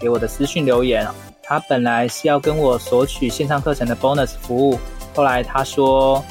[0.00, 1.06] 给我的私讯留言，
[1.42, 4.78] 他本来是要跟我索取线上课程的 bonus 服务，
[5.14, 6.24] 后来他说，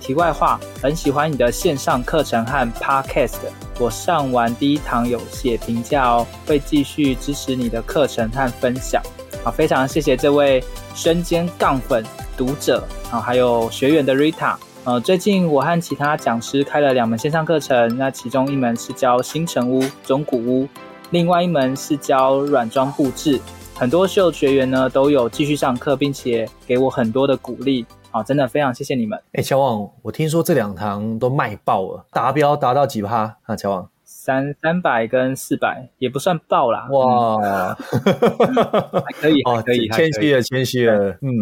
[0.00, 3.34] 题外话，很喜欢你的线上课程和 podcast，
[3.80, 9.02] 我上完第一堂有写评价哦，会继续支持你的课程和分享。
[9.42, 10.62] 好，非常谢谢这位
[10.94, 12.04] 身兼杠粉
[12.36, 14.54] 读者啊，还有学员的 Rita。
[14.84, 20.66] 呃，最近我和其他讲师开了两门线上课程，那其中一门是教新城屋、中古屋。
[21.10, 23.40] 另外一门是教软装布置，
[23.74, 29.18] 很多秀学员呢都有继续上课，并且给我很多的鼓励，好，真的非常谢谢你们。
[29.32, 33.56] 哎，乔旺，我听说这两堂都卖爆了，达标达到几趴啊？
[33.56, 36.86] 乔王，三三百跟四百也不算爆啦。
[36.90, 41.32] 哇， 还可以，哦可以，谦虚了，谦虚了，嗯，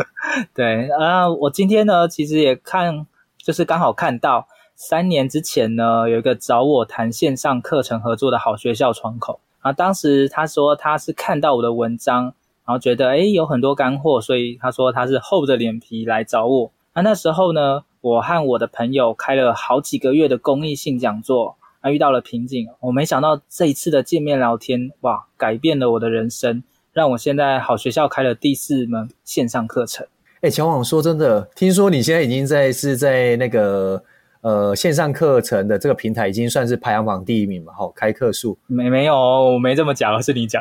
[0.56, 4.48] 对啊，我今天呢其实也看，就是刚好看到。
[4.84, 9.72] 三年之前呢，有一个找我谈线上课程合作的好学校窗口啊。
[9.72, 16.72] 当时他说他是看到我的文章，然后觉得诶有很多干货，所以他说他是厚着脸皮来找我。
[16.96, 22.66] 那那时候呢，我和我的朋友开了好几个月的公益性讲座，啊，遇到了瓶颈。
[22.80, 30.04] 我没想到这一次的见面聊天，哇，改变了我的人生，让我现在好学校开了第四门线上课程。
[30.40, 34.02] 诶乔王说真的，听说你现在已经在是在那个。
[34.42, 37.72] 呃，线上课程的这个平台已经算是排行榜第一名嘛？
[37.72, 40.60] 好，开课数没没有，我没这么讲，是你讲。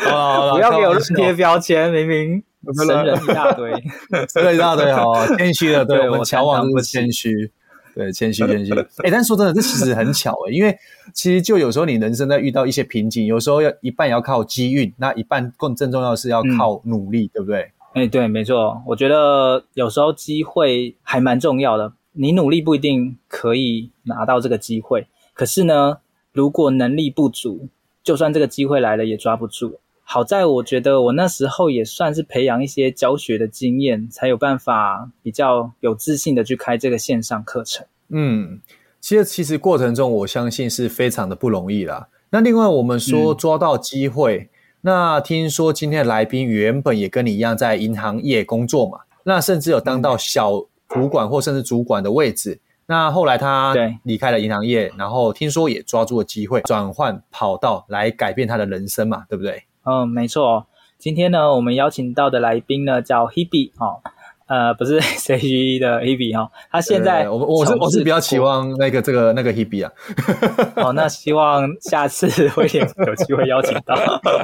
[0.00, 2.42] 好了好了， 不要给我贴标签，明明
[2.84, 3.72] 神人一大堆，
[4.28, 7.52] 神人一大堆，哦，谦虚了，对， 对我们乔王不谦虚，
[7.94, 8.72] 对，谦虚谦虚。
[8.72, 10.76] 哎、欸，但说真的，这其实很巧诶，因为
[11.14, 17.70] 其实就有时候你人生在遇到一些瓶颈，有时候要一半要靠机运，那一半更更重要的是要靠努力，嗯、对不对？
[17.94, 21.92] 哎，对，没错，我觉得有时候机会还蛮重要的。
[22.12, 25.98] 你努力不一定可以拿到这个机会，可是呢，
[26.32, 27.68] 如果能力不足，
[28.04, 29.80] 就算这个机会来了也抓不住。
[30.02, 37.86] 好在我觉得我那时候也算是培养一些教学的经验，才有办法比较有自信的去开这个线上课程。
[38.10, 38.60] 嗯，
[39.00, 42.08] 其实其实过程中我相信是非常的不容易啦。
[42.30, 44.38] 那另外我们说抓到机会。
[44.38, 44.48] 嗯
[44.80, 49.00] 那听说今天的来宾原本也跟你一样在银行业工作嘛？
[49.24, 50.52] 那甚至有当到小
[50.88, 52.60] 主管或甚至主管的位置。
[52.86, 53.74] 那后来他
[54.04, 59.24] 离开了银行业，然后听说也抓住了机会转换跑道来改变他的人生嘛？
[59.28, 59.64] 对不对？
[59.84, 60.66] 嗯，没错。
[60.96, 64.00] 今天呢，我们邀请到的来宾呢叫 Hebe 哦。
[64.48, 69.92] 呃，不是 C G 的 Hebe 哈，他现在我我是我是比较期望那个这个那个 Hebe 啊，
[70.76, 72.62] 哦，那希望下次 会
[73.06, 73.94] 有机会邀请到，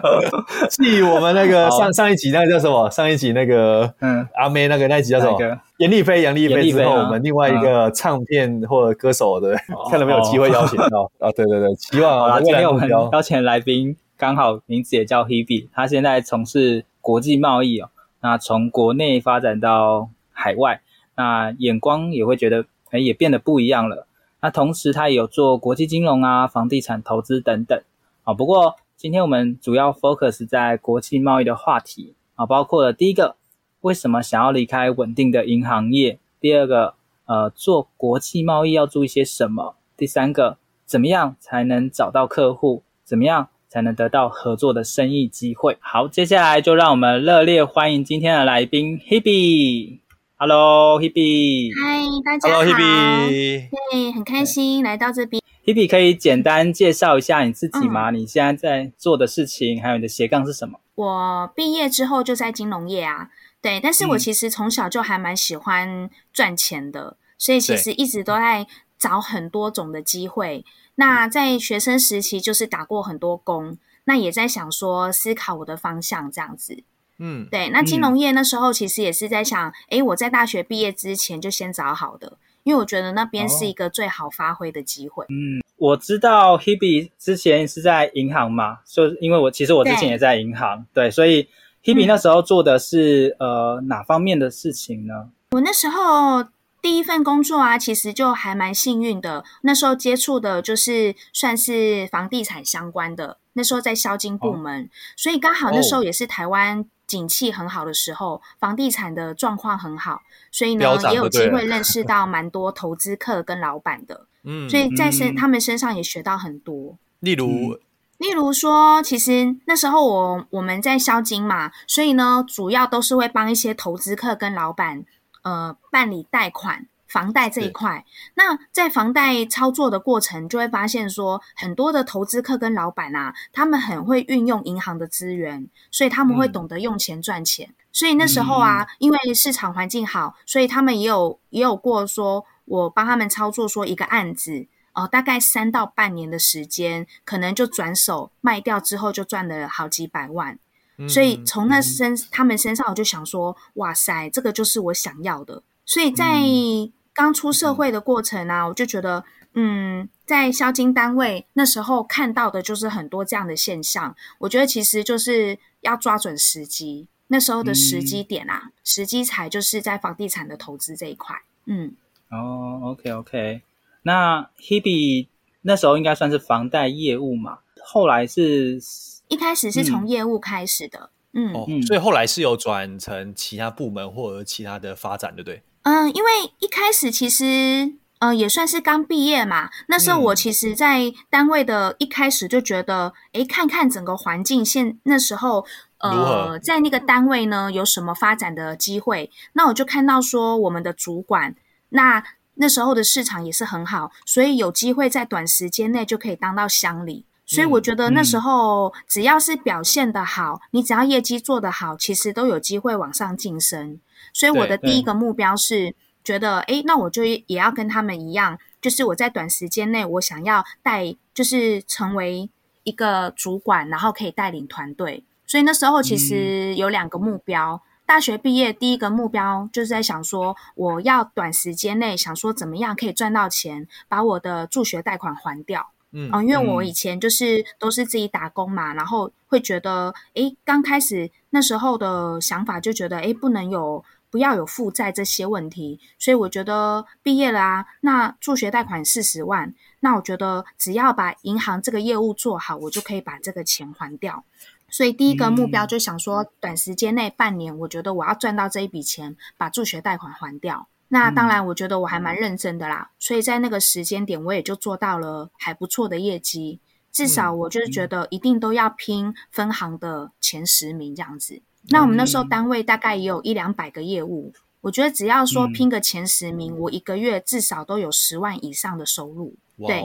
[0.71, 2.89] 继我们那个上上一集那个叫什么？
[2.91, 4.27] 上一集那个嗯。
[4.35, 5.39] 阿妹那个那一集叫什么？
[5.79, 9.57] 严丽菲杨丽菲之后，我们另外一个唱片或者歌手的，
[9.91, 11.11] 看有没有机会邀请到。
[11.19, 11.31] 啊？
[11.35, 17.89] 对对对，希望啊，今天我们邀请来宾刚好名字也叫 Hebe，他现在从事国际贸易哦。
[18.25, 20.81] 那从国内发展到海外，
[21.15, 24.07] 那眼光也会觉得，哎，也变得不一样了。
[24.41, 27.79] 那同时，他也有做国际金融啊、房地产投资等等。
[28.23, 33.37] 啊，不过今天我们主要 focus 在国际贸易的话题啊，包括了第一个，
[33.83, 36.19] 为什么想要离开稳定的银行业？
[36.41, 36.95] 第二个，
[37.27, 39.77] 呃，做国际贸易要注意些什么？
[39.99, 40.57] 第三个，
[40.87, 42.83] 怎么样才能找到客户？
[43.05, 45.77] 怎么样才能得到合作的生意机会。
[45.81, 49.99] 好，接下来就让我们热烈欢迎今天的来宾 Hebe。
[50.37, 51.73] Hello，Hebe。
[51.75, 52.61] 嗨，大家好。
[52.61, 53.69] Hello，Hebe。
[53.91, 55.43] 对，很开心来到这边。
[55.65, 58.13] Hebe 可以简单介绍一下你自己吗？
[58.13, 60.79] 嗯、你现在在做的事情，还有你的斜杠是什么？
[60.95, 63.29] 我毕业之后就在金融业啊，
[63.61, 63.81] 对。
[63.81, 68.65] 但是我其实从小就还蛮喜欢赚钱的，嗯、所以其实一直都在
[68.97, 70.65] 找很多种的机会。
[70.97, 76.85] 那在学生时期就是打过很多工，那也在想说思考我的方向这样子。
[77.19, 77.69] 嗯，对。
[77.71, 85.25] 那金融业那时候其实也是在想，诶、嗯，我在大学毕业之前就先找好的，因为我觉得那边是一个最好发挥的机会。
[85.29, 91.49] 嗯，我知道 Hebe 之前是在银行嘛，就因为我其实我之前也在银行，对，对，所以
[91.83, 95.31] Hebe 那时候做的是、嗯、呃哪方面的事情呢？
[95.51, 96.45] 我那时候。
[96.85, 99.43] 第一份工作啊，其实就还蛮幸运的。
[99.63, 110.21] 那时候接触的就是算是房地产相关的，那时候在销金部门，哦、所以刚好那时候也是台湾景气很好的时候，哦、房地产的状况很好，
[110.53, 114.27] 所以呢也有机会认识到蛮多投资客跟老板的。
[114.43, 116.99] 嗯，所以在身、嗯、他们身上也学到很多。
[117.21, 117.79] 例如，
[118.19, 125.07] 例如说，其实那时候我我们在销金嘛，所以呢，主要都是会帮一些投资客跟老板
[125.45, 126.87] 呃办理贷款。
[127.07, 128.05] 房贷这一块，
[128.35, 137.69] 那在房贷操作的过程，就会发现说，很多的投资客跟老板啊，他们很会运用银行的资源，所以他们会懂得用钱赚钱。
[137.69, 150.59] 嗯、所以那时候啊，因为市场环境好，所以他们也有也有过说，我帮他们操作说一个案子，哦、呃，大概三到半年的时间，可能就转手卖掉之后，就赚了好几百万。
[150.99, 155.63] 嗯、所以从那身他们身上，我就想说，哇塞，这个就是我想要的。
[155.85, 164.17] 所以在、嗯刚出社会的过程啊，我就觉得，嗯，在销金单位那时候看到的就是很多这样的现象。
[164.39, 171.37] 我觉得其实就是要抓准时机，那时候的时机点啊，嗯、时机才就是在房地产的投资这一块。
[171.67, 171.95] 嗯，
[172.33, 173.63] 哦，OK OK，
[174.03, 175.29] 那 Hebe
[175.63, 178.81] 那时候应该算是房贷业务嘛，后来是
[179.29, 185.63] 一开始是从业务开始的，嗯，嗯哦，所以后来是有转成其他部门或者其他的发展，对不对？
[185.83, 186.31] 嗯，因为
[186.61, 189.71] 一开始其实，呃，也算是刚毕业嘛。
[189.89, 195.67] 那时候我其实，在单位的一开始就觉得，诶，看看整个环境，现那时候，
[195.99, 199.31] 呃，在那个单位呢，有什么发展的机会？
[199.53, 201.55] 那我就看到说，我们的主管，
[201.91, 202.25] 那
[202.55, 207.27] 那时候的市场也是很好，所以有机会在短时间内就可以当到襄理。
[207.47, 214.01] 所以我觉得那时候只要是表现的好，你只要业绩做得好，其实都有机会往上晋升。
[214.33, 215.95] 所以我的第一个目标是
[216.25, 222.49] 觉得，诶，那我就也要跟他们一样，就是我在短时间内，我想要带，就是成为
[222.83, 225.23] 一个主管，然后可以带领团队。
[225.47, 227.83] 所以那时候其实有两个目标。
[228.07, 235.91] 大学毕业第一个目标就是在想说，我要短时间内想说怎么样可以赚到钱，把我的助学贷款还掉。
[236.15, 244.05] 嗯，因为我以前就是都是自己打工嘛，然后会觉得，诶，刚开始那时候的想法就觉得，诶，不能有。
[244.31, 254.43] 不要有负债这些问题，所以我觉得毕业了啊，那助学贷款四十万，那我觉得只要把银行这个业务做好，我就可以把这个钱还掉。
[254.89, 260.89] 所以第一个目标就想说，短时间内半年，我觉得我要赚到这一笔钱，把助学贷款还掉。
[261.09, 266.81] 那当然，我觉得我还蛮认真的啦，所以在那个时间点，我也就做到了还不错的业绩，
[267.13, 271.63] 至少我就是觉得一定都要拼分行的前十名这样子。
[271.91, 279.55] 那我们那时候单位大概也有一两百个业务，我觉得只要说拼个前十名，我一个月至少都有十万以上的收入。
[279.77, 280.03] 对，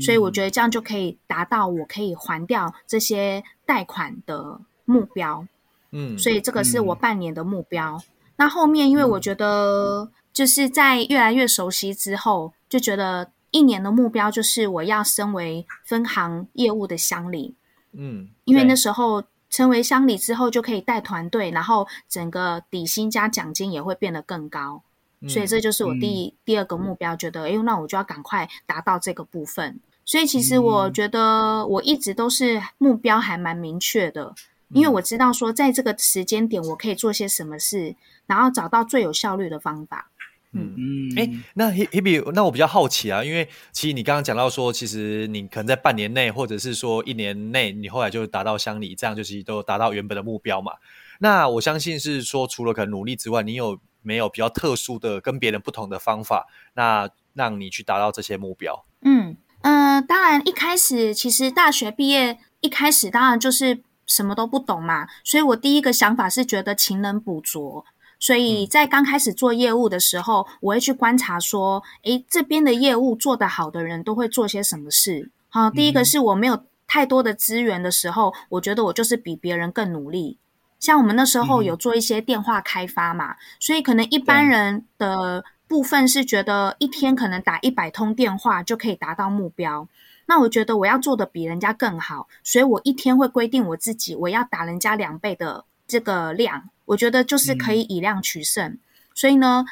[0.00, 5.46] 所以我觉得这样就可以达到我可以还掉这些贷款的目标。
[5.92, 8.02] 嗯，所以这个是我半年的目标。
[8.36, 17.54] 那后面因为我觉得就是在越来越熟悉之后，就觉得一年的目标就是我要升为分行业务的乡里。
[17.92, 19.24] 嗯，因为那时候。
[19.52, 24.80] 成为乡里之后，就可以带团队，然后整个底薪加奖金也会变得更高，
[25.20, 29.80] 嗯、所以这就是我第、嗯、第二个目标，觉得，哎，那我就要赶快达到这个部分。
[30.04, 34.32] 所以其实我觉得我一直都是目标还蛮明确的，
[34.68, 40.09] 因为我知道说在这个时间点我可以做些什么事，然后找到最有效率的方法。
[40.52, 50.72] 嗯嗯，哎，那 Hebe，那我比较好奇啊，因为其实你刚刚讲到说，其实你可能在半年内，或者是说一年内，你后来就达到乡里，这样就其实都达到原本的目标嘛。
[51.20, 58.84] 那我相信是说，除了可能努力之外，你有没有比较特殊的、跟别人不同的方法，那让你去达到这些目标？
[59.02, 67.84] 嗯嗯、呃，当然一开始其实大学毕业一开始当然就是什么都不懂嘛，所以我第一个想法是觉得勤能补拙。
[68.20, 75.30] 所以在刚开始做业务的时候，我会去观察说，诶，这边的业务做得好的人都会做些什么事。
[75.48, 80.38] 好，第一个是我没有太多的资源的时候，我觉得我就是比别人更努力。
[80.78, 89.88] 像我们那时候有做一些电话开发嘛，所以可能一般人的部分是觉得一天可能打一百通电话就可以达到目标。
[90.26, 96.70] 那我觉得我要做的比人家更好，所以我一天会规定我自己，我要打人家两倍的这个量。
[96.90, 98.78] 我觉得就是可以以量取胜，嗯、
[99.14, 99.64] 所以呢，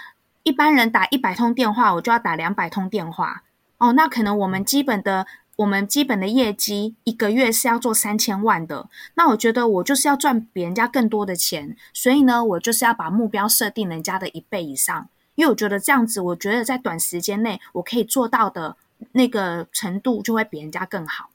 [0.44, 3.42] 一般人打一百通电话，我就要打两百通电话。
[3.78, 8.88] 哦，那可能我们基本的，我们基本的业绩一个月是要做三千万的。
[9.14, 18.76] 那我觉得我就是要赚别人家更多的钱，所以呢，我就是要把目标设定人家的一倍以上，因为我觉得这样子，我觉得在短时间内我可以做到的
[19.12, 21.30] 那个程度就会比人家更好。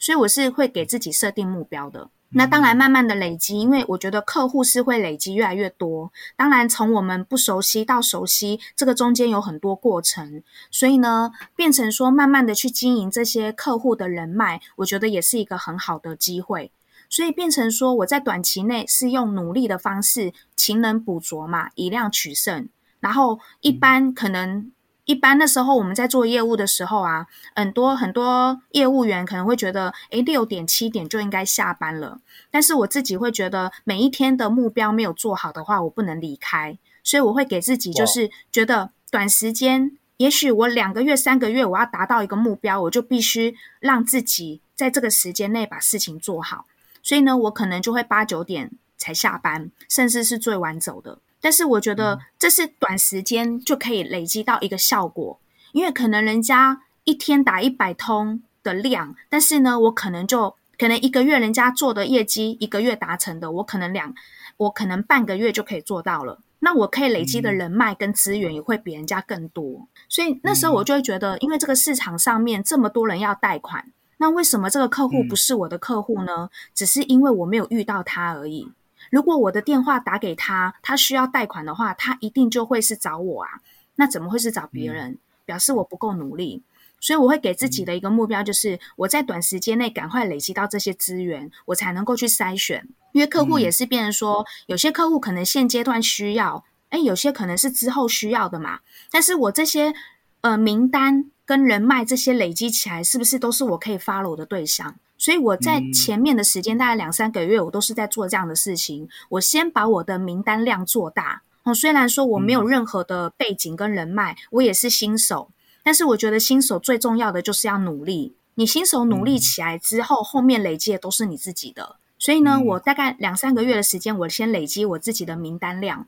[0.00, 2.10] 所以我是会给自己设定目标的。
[2.30, 6.12] 那当然，慢慢的累积，因为我觉得客户是会累积越来越多。
[6.36, 16.70] 当然，从我们不熟悉到熟悉，这个中间有很多过程，所以呢，变成说慢慢的去经营这些客户的人脉，我觉得也是一个很好的机会。
[17.08, 22.68] 所以变成说，我在短期内是用努力的方式，勤能补拙嘛，以量取胜。
[23.00, 24.70] 然后一般可能。
[25.08, 32.20] 一般那时候我们在做业务的时候啊，很多很多业务员可能会觉得，诶，六点七点就应该下班了。
[32.50, 36.76] 但是我自己会觉得，每一天的目标没有做好的话，我不能离开。
[37.02, 46.66] 所以我会给自己，就是觉得短时间，也许我两个月、三个月，我要达到一个目标，我就必须让自己在这个时间内把事情做好。
[47.02, 51.16] 所以呢，我可能就会八九点才下班，甚至是最晚走的。
[51.40, 55.40] 但是我觉得这是短时间就可以累积到一个效果，
[55.72, 64.14] 因为可能人家一天打一百通的量，但是呢，我可能就可能一个月人家做的业绩一个月达成的，我可能两，
[64.56, 66.40] 我可能半个月就可以做到了。
[66.60, 76.50] 那我可以累积的人脉跟资源也会比人家更多，所以那时候我就会觉得，因为这个市场上面这么多人要贷款，那为什么这个客户不是我的客户呢？
[76.74, 78.72] 只是因为我没有遇到他而已。
[79.10, 83.60] 如果我的电话打给他，他需要贷款的话，他一定就会是找我啊。
[83.96, 85.18] 那怎么会是找别人？
[85.44, 86.62] 表示我不够努力。
[87.00, 92.88] 所以我会给自己的一个目标，就是我在短时间内赶快累积到这些资源，我才能够去筛选。
[93.12, 98.80] 因为客户也是变成说，有些客户可能现阶段需要，哎，有些可能是之后需要的嘛。
[99.12, 99.94] 但是我这些
[100.40, 104.96] 呃名单跟人脉这些累积起来，是不是都是我可以 follow 的对象？
[105.18, 109.08] 所以我在前面的时间，大概两三个月，我都是在做这样的事情。
[109.30, 111.42] 我先把我的名单量做大。
[111.64, 115.50] 哦，虽然说我没有任何的背景跟人脉，我也是新手，
[115.82, 118.34] 但是我觉得新手最重要的就是要努力。
[118.54, 121.96] 你新手努力起来之后，后面累积的都是你自己的。
[122.18, 126.06] 所以呢，我大概两三个月的时间，我先累积我自己的名单量。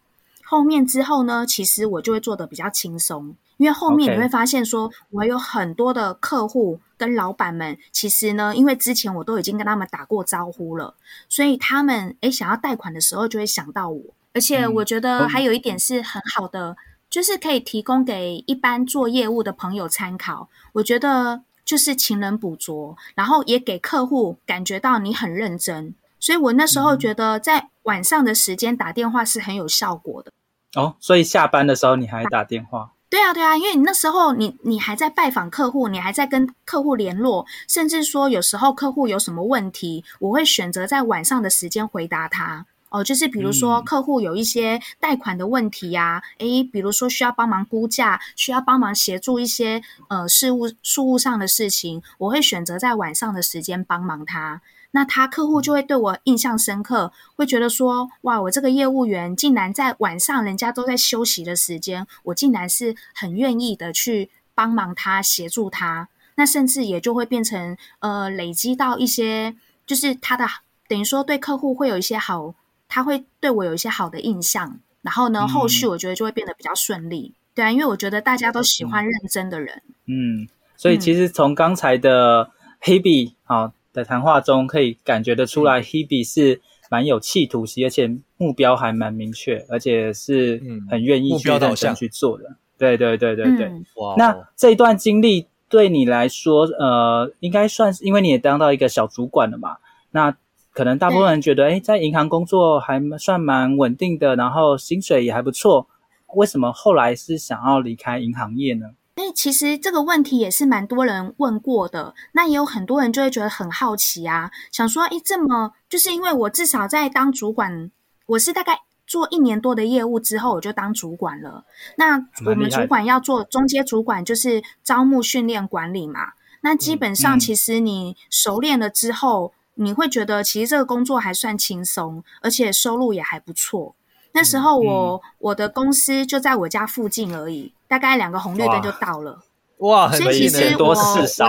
[0.50, 3.37] 后面之后呢，其实我就会做的比较轻松。
[3.57, 10.97] 因为后面你会发现，说我有很多的客户跟老板们，其实呢，因为之前我都已经跟他们打过招呼了，
[11.28, 14.02] 所以他们诶想要贷款的时候就会想到我。
[14.35, 16.76] 而且我觉得还有一点是很好的，
[17.09, 20.49] 就是可以提供给一般做业务的朋友参考。
[20.73, 25.95] 我觉得就是勤能补拙，然后也给客户感觉到你很认真。
[26.19, 30.33] 所以我那时候觉得在晚上的时间打电话是很有效果的。
[30.76, 32.92] 哦，所以下班的时候你还打电话？
[33.08, 42.66] 对啊，对啊，因为你那时候你你还在拜访客户，你还在跟客户联络，甚至说有时候客户有什么问题，我会选择在晚上的时间回答他。
[42.90, 54.60] 哦，就是比如说客户有一些贷款的问题呀，诶、嗯，比如说需要帮忙估价，需要帮忙协助一些呃事务事务上的事情，我会选择在晚上的时间帮忙他。
[54.92, 66.09] 那他客户就会对我印象深刻，会觉得说，哇，我这个业务员竟然在晚上人家都在休息的时间，我竟然是很愿意的去帮忙他，协助他。
[66.35, 69.54] 那甚至也就会变成，呃，累积到一些，
[69.87, 70.44] 就是他的
[70.88, 72.54] 等于说对客户会有一些好，
[72.88, 74.80] 他会对我有一些好的印象。
[75.02, 77.32] 然后呢，后续我觉得就会变得比较顺利。
[77.32, 79.82] 嗯、对啊，因为我觉得大家都喜欢认真的人。
[80.06, 82.50] 嗯，所以其实从刚才的
[82.82, 83.73] Hebe 啊。
[83.92, 92.44] 的谈话中可以感觉得出来，Hebe 是蛮有企图心，而且目标还蛮明确，而且是很愿意去认真去做的。
[92.78, 93.66] 对对对对对。
[93.66, 93.85] 嗯、
[94.16, 99.76] 那这一段经历对你来说，呃，应该算是因为你也当到一个小主管了嘛？
[100.12, 100.35] 那
[100.73, 105.87] 可能大部分人觉得，哎，在银行工作还算蛮稳定的，然后薪水也还不错，
[106.35, 108.87] 为什么后来是想要离开银行业呢？
[109.20, 117.90] 那其实这个问题也是蛮多人问过的，那也有很多人就会觉得很好奇啊，想说，诶，这么就是因为我至少在当主管，
[118.24, 121.66] 我是大概做一年多的业务之后，我就当主管了。
[121.96, 126.32] 那我们主管要做中阶主管，就是招募、训练、管理嘛。
[126.62, 133.94] 那基本上，其实你熟练了之后，嗯嗯、你会觉得其实这个工作还算轻松，而且收入也还不错。
[134.32, 139.42] 那时候我、嗯、我的公司就在我家附近而已，大概两个红绿灯就到了。
[139.78, 140.94] 哇，所以其实我我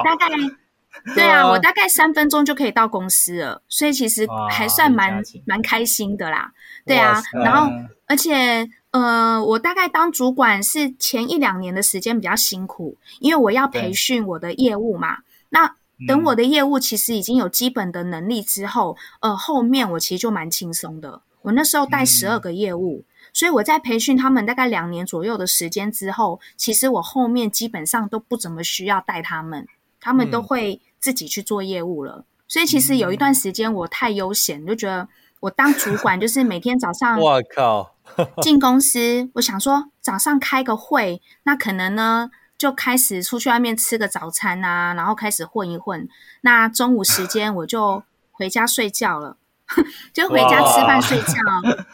[0.03, 0.27] 大概
[1.13, 6.51] 对啊，我大概三分钟就可以到公司了，所以其实还算蛮蛮开心的啦。
[6.83, 7.71] 对啊，然后
[8.07, 15.19] 而且呃，我大概当主管是前一两年的时间比较辛苦，因为我要培训我的业务嘛。
[15.49, 15.75] 那
[16.07, 21.21] 等我的业务其实已经有基本的能力之后，呃，后面我其实就蛮轻松的。
[21.43, 29.67] 我那时候带十二个业务，嗯、所以我在培训他们大概两年左右的时间之后，其实我后面基本上都不怎么需要带他们，
[29.99, 32.25] 他们都会自己去做业务了。
[32.47, 35.07] 所以其实有一段时间我太悠闲，就觉得
[35.39, 37.95] 我当主管就是每天早上，哇靠，
[38.43, 46.09] 进公司，我想说早上开个会，那可能呢就开始出去外面吃个早餐啊，然后开始混一混，
[46.41, 49.37] 那中午时间我就回家睡觉了。
[50.13, 51.33] 就回家吃饭睡觉，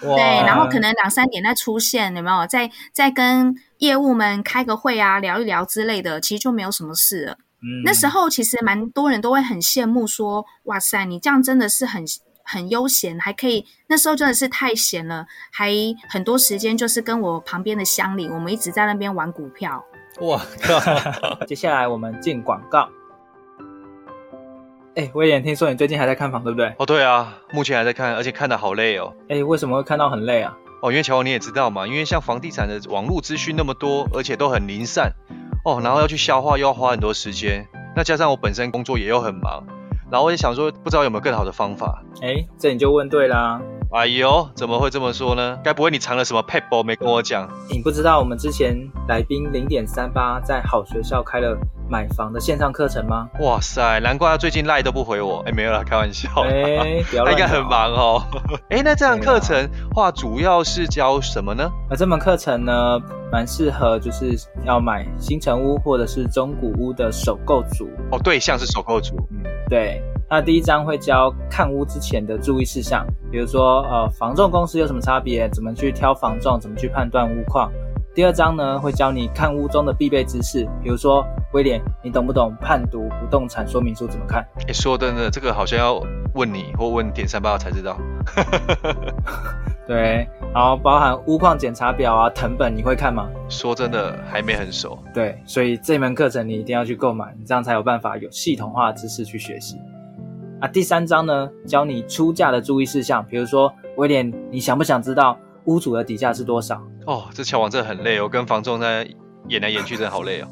[0.02, 2.48] 对，然后可能两三点再出现，有没有？
[2.48, 7.38] 再再跟业务们开个会啊，聊一聊之类的，其实就没有什么事了。
[7.62, 12.04] 嗯，那时候其实蛮多人都会很羡慕，说：“哇塞，你这样真的是很
[12.44, 15.72] 很悠闲，还可以。”那时候真的是太闲了，还
[16.10, 19.84] 很多时间就是跟我旁边的乡里，我们一直在那边玩股票。
[20.22, 20.80] 哇靠！
[21.46, 22.90] 接下来我们进广告。
[24.98, 26.74] 哎，威廉，听说你最近还在看房，对不对？
[26.80, 29.14] 哦，对啊，目前还在看，而且看的好累哦。
[29.30, 30.58] 哎，为什么会看到很累啊？
[30.82, 35.14] 哦，因为乔王你也知道嘛，因为像房地产的网络资讯那么多，而且都很零散，
[35.64, 37.64] 哦，然后要去消化，又要花很多时间。
[37.96, 39.64] 那加上我本身工作也又很忙，
[40.10, 42.02] 然后我也想说，不知道有没有更好的方法。
[42.24, 43.62] 哎，这你就问对啦。
[43.90, 45.58] 哎呦，怎么会这么说呢？
[45.64, 47.50] 该不会你藏了什么撇步没跟我讲？
[47.70, 48.76] 你不知道我们之前
[49.08, 51.58] 来宾零点三八在好学校开了
[51.90, 53.30] 买房的线上课程吗？
[53.40, 55.42] 哇塞，难怪他最近赖都不回我。
[55.48, 56.30] 哎，没有啦，开玩笑。
[56.44, 58.22] 哎， 他应该很忙哦。
[58.70, 61.72] 哎，那这堂课程话主要是教什么呢？
[61.90, 63.00] 那这门课程呢，
[63.32, 67.90] 蛮适合就是要买新城屋或者是中古屋的首购族。
[68.12, 69.16] 哦，对象是首购族。
[69.32, 70.04] 嗯，对。
[70.30, 77.72] 那第一章会教看屋之前的注意事项，比如说呃，房仲公司有什么差别，怎么去挑房仲，怎么去判断屋况。
[78.14, 84.46] 第二章呢，会教你看屋中的必备知识，比如说威廉，你懂不懂判读不动产说明书怎么看？
[84.68, 86.04] 诶，说真的，这个好像要
[86.34, 87.98] 问你或问点三八才知道。
[89.88, 93.30] 对，然后包含屋况检查表啊、藤本，你会看吗？
[93.48, 95.00] 说真的，还没很熟。
[95.14, 99.78] 对，所以这门课程你一定要去购买，你这样才有办法有系统化的知识去学习。
[100.60, 106.82] 啊，第三章呢，教你出价的注意事项，比如说威廉，你想不想知道屋主的底价是多少？
[107.06, 109.08] 哦，这乔王真的很累，哦跟房仲在
[109.50, 110.48] 演来演去，真的好累哦。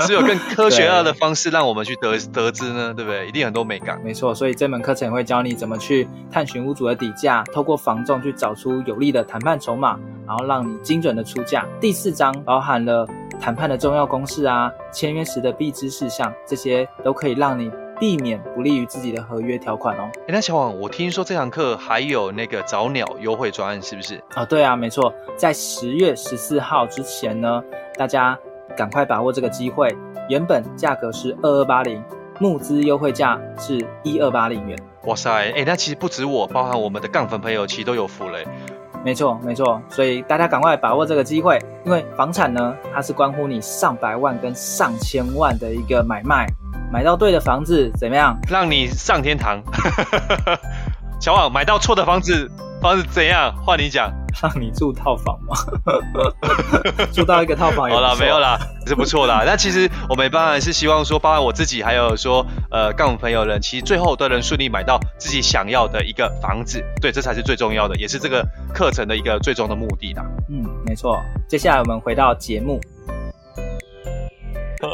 [0.06, 3.26] 只有更科学化的方式让我们去得得知呢，对不对？
[3.26, 3.98] 一定很多美感。
[4.04, 11.66] 没错，所以这门课程会教你怎么去探寻屋主的底价，透过房仲去找出有利的谈判筹码，然后让你精准的出价。
[11.80, 13.08] 第四章包含了
[13.40, 17.70] 谈判的重要公式啊，签约时的必知事项，这些都可以让你。
[18.00, 20.10] 避免不利于自己的合约条款哦。
[20.26, 24.20] 诶，那小王，我听说这堂课还有那个早鸟优惠专案，是不是？
[24.34, 27.62] 哦，对啊，没错，在十月十四号之前呢，
[27.96, 28.36] 大家
[28.74, 29.94] 赶快把握这个机会。
[30.30, 32.02] 原本价格是二二八零，
[32.38, 34.78] 募资优惠价是一二八零元。
[35.04, 38.46] 哇塞，诶，那其实不止我，包含我们的杠粉朋友，其实都有福嘞。
[39.04, 46.46] 没错，没错，所以大家赶快把握这个机会，因为房产呢，它是关乎你上百万跟上千万的一个买卖。
[46.92, 48.36] 买到对的房子怎么样？
[48.48, 49.62] 让你上天堂。
[51.20, 53.54] 小王买到错的房子，房子怎样？
[53.64, 54.10] 换你讲。
[54.40, 55.54] 让你住套房吗？
[57.12, 57.94] 住到一个套房也。
[57.94, 59.42] 好了，没有啦，是不错啦。
[59.44, 66.82] 那其实我们当然是希望说，包括我自己，还有说，呃，干我朋友人，其实最后都能顺利买到自己想要的一个房子。
[67.02, 70.24] 对，这才是最重要的，也是这个课程的一个最终的目的啦。
[70.48, 71.20] 嗯，没错。
[71.48, 72.80] 接下来我们回到节目。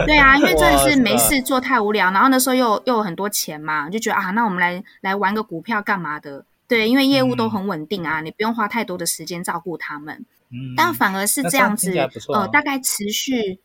[0.07, 6.45] 对啊，因为真的是没事做太无聊，然后那时候又又有很多钱嘛，就觉得啊，那我们来来玩个股票干嘛的？
[6.69, 10.25] 对，因为业务都很稳定啊，嗯、你不用花太多的时间照顾他们。
[10.51, 13.61] 嗯，但反而是这样子，啊、呃，大概持续。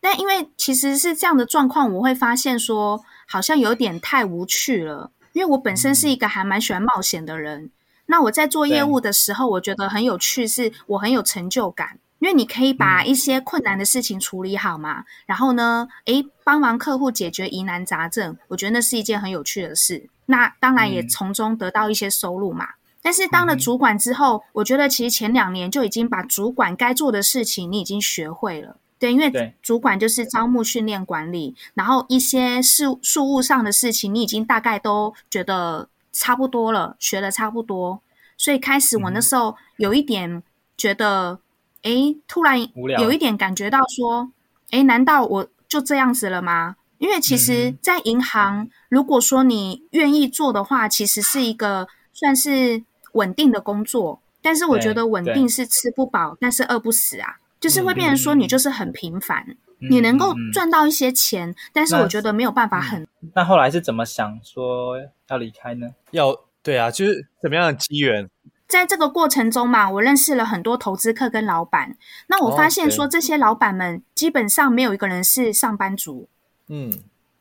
[0.00, 5.10] 但因为其实是这样的状况，我会发现说，好像有点太无趣了。
[5.32, 7.70] 因为我本身是一个还蛮喜欢冒险的人，
[8.06, 11.98] 那我在做业务的时候，我觉得很有趣，是我很有成就感。
[12.22, 20.08] 因为你可以把一些困难的事情处理好嘛，嗯、然后呢，诶，帮忙客户解决疑难杂症，我觉得那是一件很有趣的事。
[20.26, 22.64] 那当然也从中得到一些收入嘛。
[22.64, 28.76] 嗯、但是当了主管之后，我觉得其实前两年就已经把主管该做的事情你已经学会了。
[29.00, 38.00] 对，因为主管就是招募、训练、管理，然后一些事事务上的事情你已经大概都觉得差不多了，学的差不多。
[38.38, 40.40] 所以开始我那时候有一点
[40.76, 41.40] 觉得。
[41.82, 42.60] 诶，突然
[43.00, 44.30] 有一点感觉到说，
[44.70, 46.76] 哎，难道我就这样子了吗？
[46.98, 54.20] 因为其实，在银行，如果说你愿意做的话，其实是一个算是稳定的工作。
[54.40, 63.06] 但是我觉得稳定是吃不饱，但是饿不死啊，就是会变成说你就是很平凡，你能够赚到一些钱，但是我觉得没有办法很。
[63.34, 64.96] 那后来是怎么想说
[65.28, 65.90] 要离开呢？
[66.10, 68.28] 要对啊，就是怎么样的机缘？
[68.72, 71.94] 在这个过程中嘛，我认识了很多投资客跟老板。
[72.28, 76.26] 那我发现说，这些老板们基本上没有一个人是上班族。
[76.68, 76.90] 嗯，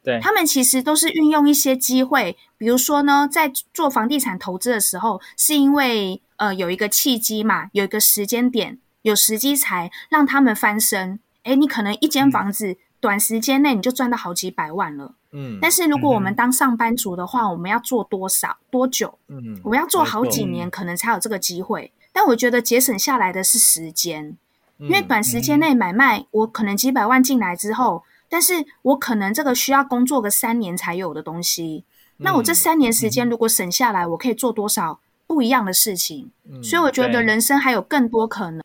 [0.03, 11.21] 对，他们其实都是运用一些机会，比如说呢，在做房地产投资的时候，是因为呃有一个契机嘛，有一个时间点，有时机才让他们翻身。
[11.43, 15.13] 诶，你可能一间房子，短时间内你就赚到好几百万了。
[15.33, 19.17] 嗯，但是如果我们当上班族的话，我们要做多少多久？
[19.27, 21.91] 嗯，我们要做好几年，可能才有这个机会。
[22.13, 24.37] 但我觉得节省下来的是时间，
[24.77, 31.85] 因为短时间内买卖，我可能几百万进来之后，但是我可能这个需要工作个三年才有的东西，
[32.17, 34.99] 那我这三年时间如果省下来，我可以做多少
[35.31, 36.29] 不一样的事情？
[36.61, 38.61] 所以我觉得人生还有更多可能。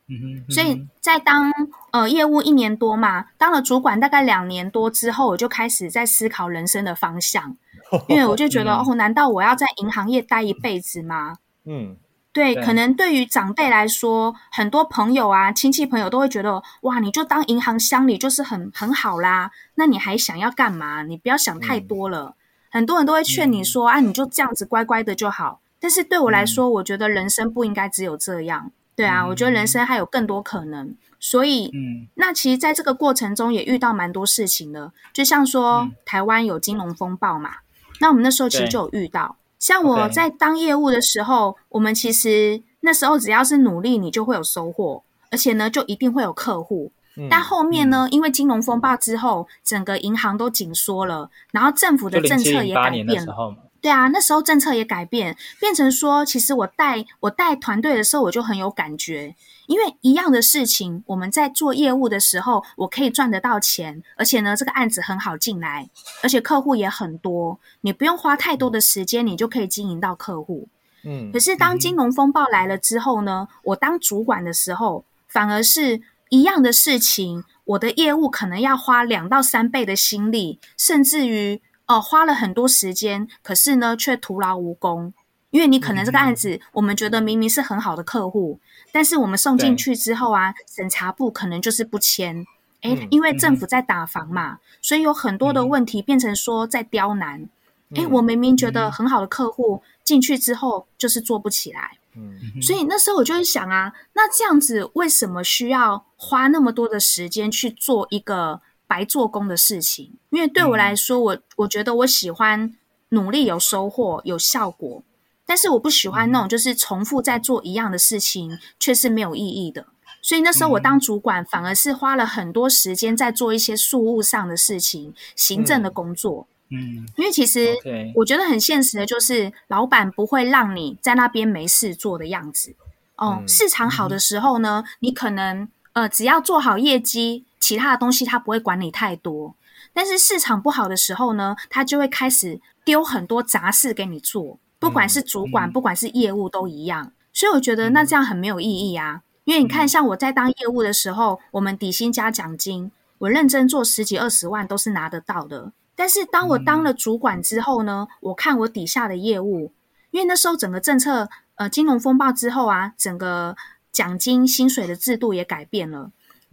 [0.48, 1.52] 所以在当
[1.92, 7.56] 呃业务一年多嘛，当了主管大概两年多之后，我就开始在思考人生的方向，
[8.08, 11.36] 因为我就觉得哦，难道我要在银行业待一辈子吗？
[11.64, 11.96] 嗯。
[12.32, 19.50] 对，可能对于长辈来说，很多朋友啊、亲戚朋友都会觉得，哇，你就当银行乡里就是很很好啦。
[19.76, 21.02] 那你还想要干嘛？
[21.02, 22.24] 你不要想太多了。
[22.26, 22.34] 嗯、
[22.72, 25.60] 很多人都会劝你说，啊，你就这样子乖乖的就好。
[25.86, 28.72] 但是对我来说，我觉得人生不应该只有这样。
[28.96, 30.96] 对啊，我觉得人生还有更多可能。
[31.20, 37.58] 所以，嗯，那其实在这个过程中也遇到蛮多事情的，就像说台湾有金融风暴嘛，
[38.00, 39.36] 那我们那时候其实就有遇到。
[39.60, 46.90] 像我在当业务的时候我们其实那时候只要是努力，你就会有收获，而且呢，就一定会有客户。
[47.16, 53.56] 嗯、但后面呢，嗯、因为金融风暴之后，整个银行都紧缩了，然后政府的政策也改变了。
[53.86, 59.36] 对啊，那时候政策也改变，变成说，其实我带我带团队的时候，我就很有感觉，
[59.68, 65.88] 因为一样的事情，我们在做业务的时候，我可以赚得到钱，而且呢，这个案子很好进来，
[66.20, 70.66] 而且客户也很多，你不用花太多的时间，你就可以经营到客户。
[71.04, 81.62] 嗯，可是当金融风暴来了之后呢，我当主管的时候，反而是一样的事情，我的业务可能要花两到三倍的心力，甚至于。
[81.86, 85.14] 哦，花了很多时间，可是呢，却徒劳无功。
[85.50, 88.58] 因为你可能这个案子，我们觉得明明是很好的客户，
[88.92, 92.44] 但是我们送进去之后啊，审查部可能就是不签。
[92.82, 97.48] 诶，因为政府在打房嘛，所以有很多的问题变成说在刁难。
[97.94, 101.92] 诶，我明明觉得很好的客户进去之后就是做不起来。
[102.16, 108.60] 嗯所以那时候我就会想啊，那这样子为什么需要花那么多的时间去做一个？
[108.88, 112.76] 白做工的事情，因为对我来说，我我觉得我喜欢
[113.08, 115.02] 努力有收获有效果，
[115.46, 119.86] 但是我不喜欢那种就是重复在做一样的事情却是没有意义的。
[120.20, 126.46] 所以那时候我当主管，反而是花了很多时间在做一些事务上的事情、行政的工作。
[126.68, 127.74] 嗯，因为其实
[128.16, 132.74] 我觉得很现实的就是，老板不会让你在那边没事做的样子。
[133.16, 137.44] 哦，市场好的时候呢，你可能呃只要做好业绩。
[137.58, 139.56] 其他的东西他不会管你太多，
[139.96, 147.12] 但是市场不好的时候呢，他就会开始丢很多杂事给你做，不管是主管，不管是业务都一样。
[147.32, 149.22] 所以我觉得那这样很没有意义啊。
[149.44, 155.72] 因为你看，像我在当业务的时候，我们底薪加奖金，我认真做十几二十万都是拿得到的。
[155.94, 159.72] 但是当我当了主管之后呢，我看我底下的业务，
[160.10, 163.56] 因为那时候整个政策，呃，金融风暴之后啊，整个
[163.90, 166.10] 奖金薪水的制度也改变了。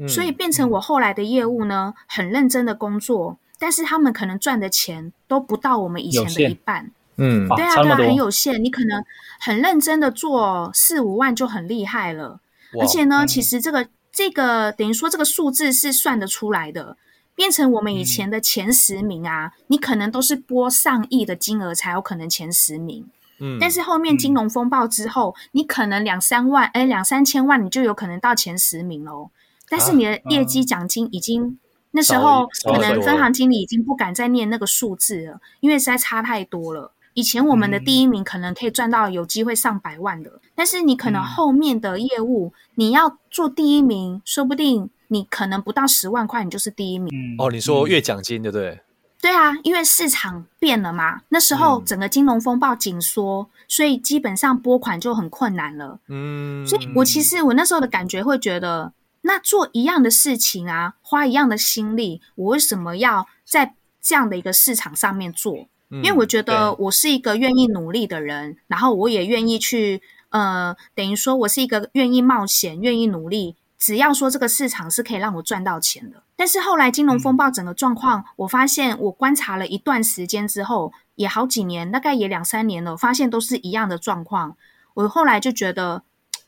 [0.08, 6.92] 所以变成我后来的业务呢，很认真的工作，但是他们可能赚的钱都不到我们以前的一半。
[7.18, 8.64] 嗯，对啊，对啊，很有限。
[8.64, 9.04] 你可能
[9.40, 12.40] 很认真的做四五万就很厉害了，
[12.82, 16.98] 而且呢，其实这个这个等于说这个数字是算得出来的。
[17.36, 23.08] 变成我们以前的前十名啊，你可能都是拨上亿的金额才有可能前十名。
[23.40, 29.32] 嗯，但是后面金融风暴之后，你可能两三万，哎，两三千万，你就有可能到前十名喽。
[29.76, 31.58] 但是你的业绩奖金已经、
[31.90, 36.92] 那时候可能分行经理已经不敢再念那个数字了，因为实在差太多了。
[37.16, 47.12] 以前我们的第一名可能可以赚到有机会上百万的，嗯、但是你可能后面的业务、嗯、你要做第一名，说不定你可能不到十万块，你就是第一名。
[47.12, 48.80] 嗯、哦，你说月奖金对不对？
[49.20, 56.00] 对啊，因为市场变了嘛，那时候整个金融风暴紧缩，嗯、所以基本上拨款就很困难了。
[56.10, 58.94] 嗯，所以我其实我那时候的感觉会觉得。
[59.24, 65.68] 那做一样的事情啊，花一样的心力，我为什么要在这样的一个市场上面做？
[65.90, 76.24] 嗯、因为我觉得我是一个愿意努力的人，对然后我也愿意去，呃，等于说我是一个愿意冒险、愿意努力，只要说这个市场是可以让我赚到钱的。
[76.36, 84.58] 但是后来金融风暴整个状况，嗯、我发现我观察了一段时间之后，也好几年，大概也两三年了，发现都是一样的状况。
[84.96, 86.04] 我后来就觉得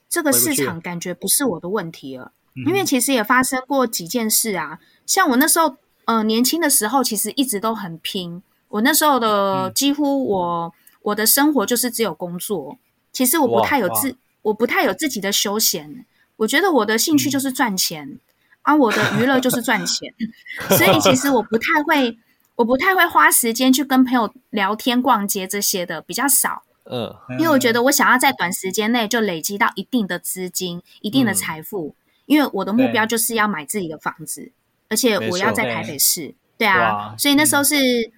[0.10, 2.32] 这个市场感觉不是我的问题了。
[2.66, 8.42] 因为其实也发生过几件事啊，像我那时候呃年轻的时候其实一直都很拼。
[8.70, 12.78] 我那时候的几乎我、嗯、我的生活就是只有工作，
[13.12, 16.06] 其实我不太有自我不太有自己的休闲。
[16.38, 18.20] 我觉得我的兴趣就是赚钱，嗯、
[18.64, 20.14] 啊，我的娱乐就是赚钱，
[20.78, 22.18] 所以其实我不太会，
[22.56, 26.64] 我不太会花时间去跟朋友聊天、逛街这些的比较少。
[26.84, 34.52] 嗯，因为我觉得我想要在短时间内就累积到一定的资金、一定的财富，嗯、因为我的目标就是要买自己的房子，
[34.90, 36.36] 而且我要在台北市。
[36.58, 37.76] 对啊，所以那时候是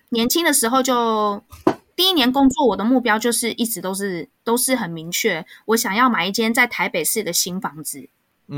[0.10, 8.10] 年轻的时候就，就第一年工作，我的目标就是一直都是都是很明确，我想要买一间在台北市的新房子。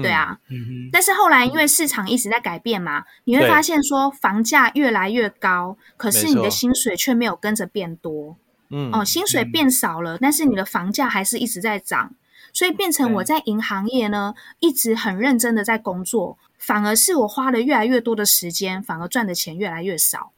[0.04, 8.36] 对啊，嗯、但是后来因为市场一直在改变嘛，你会发现说房价越来越高，可是你的薪水却没有跟着变多。
[8.70, 12.14] 嗯，哦，薪水变少了，但是你的房价还是一直在涨，
[12.60, 16.38] 所以变成我在银行业呢，一直很认真的在工作。
[16.58, 20.34] 反而是我花了越来越多的时间，反而赚的钱越来越少，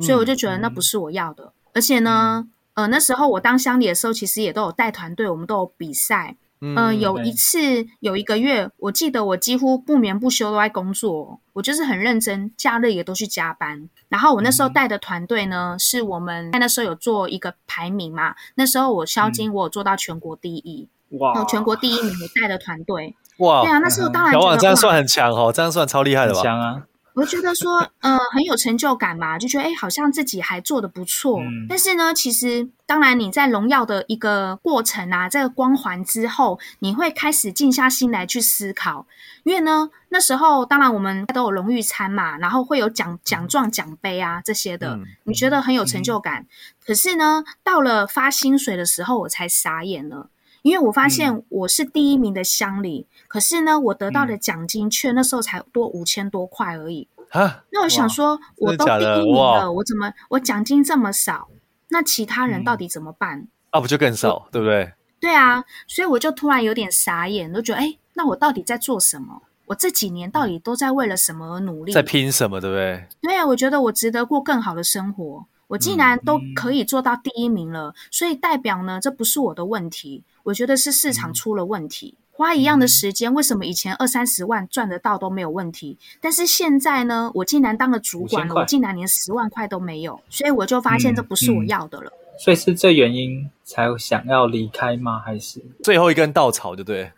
[0.00, 1.44] 所以我就觉得那不是我要的。
[1.44, 6.36] 嗯、而且呢，呃，那时候我当乡里的时候，其实也都有带团队，我们都有比赛。
[6.62, 13.90] 嗯、呃，有一次有一个月，我记得我几乎不眠不休都在工作，我就是很认真，假日也都去加班。
[14.08, 23.14] 然后我那时候带的团队呢，嗯、是我们那时候有做一个排名嘛，那时候我销金我有做到全国第一，哇，全国第一名我带的团队。
[23.38, 26.42] 哇，对啊，那时候当然觉得这样算很强哦，这样算超厉害的吧？
[26.42, 26.82] 强啊！
[27.14, 31.40] 我觉得说，呃，很有成就感嘛，就觉得哎，好像自己还做的不错。
[31.40, 39.06] 嗯、但是呢，其实当然你在荣耀的一个过程啊，这个光环之后，你会开始静下心来去思考。
[39.44, 46.42] 因为呢，那时候当然我们都有荣誉餐嘛，然后会有奖奖状、奖杯啊这些的，嗯、你觉得很有成就感。
[46.42, 46.46] 嗯、
[46.86, 50.28] 可是呢，到了发薪水的时候，我才傻眼了。
[50.66, 57.06] 因为我发现我是第一名的乡里，嗯、可是呢，我得到的奖金却那时候才多五千多块而已。
[57.30, 57.62] 啊！
[57.70, 61.46] 那我想说，我都第一名了，我怎么我奖金这么少？
[61.90, 63.38] 那其他人到底怎么办？
[63.38, 64.92] 嗯、啊，不就更少，对不对？
[65.20, 69.42] 对啊，所以我就突然有点傻眼，都觉得，哎，那我到底在做什么？
[69.66, 71.92] 我这几年到底都在为了什么而努力？
[71.92, 72.60] 在拼什么？
[72.60, 73.04] 对不对？
[73.22, 75.46] 对啊，我觉得我值得过更好的生活。
[75.68, 80.24] 我竟然都可以做到第一名了，嗯、所以代表呢，这不是我的问题。
[80.44, 82.16] 我觉得是市场出了问题。
[82.18, 85.98] 嗯、花一样的时间，为什么以前二三十万赚得到都没有问题？
[86.20, 92.10] 但是现在呢，我竟然当了主管了，我竟然连十万块都没有，所以我就发现这不是我要的了。
[92.10, 95.20] 嗯嗯所以是这原因才想要离开吗？
[95.24, 97.12] 还是最后一根稻草，对不对？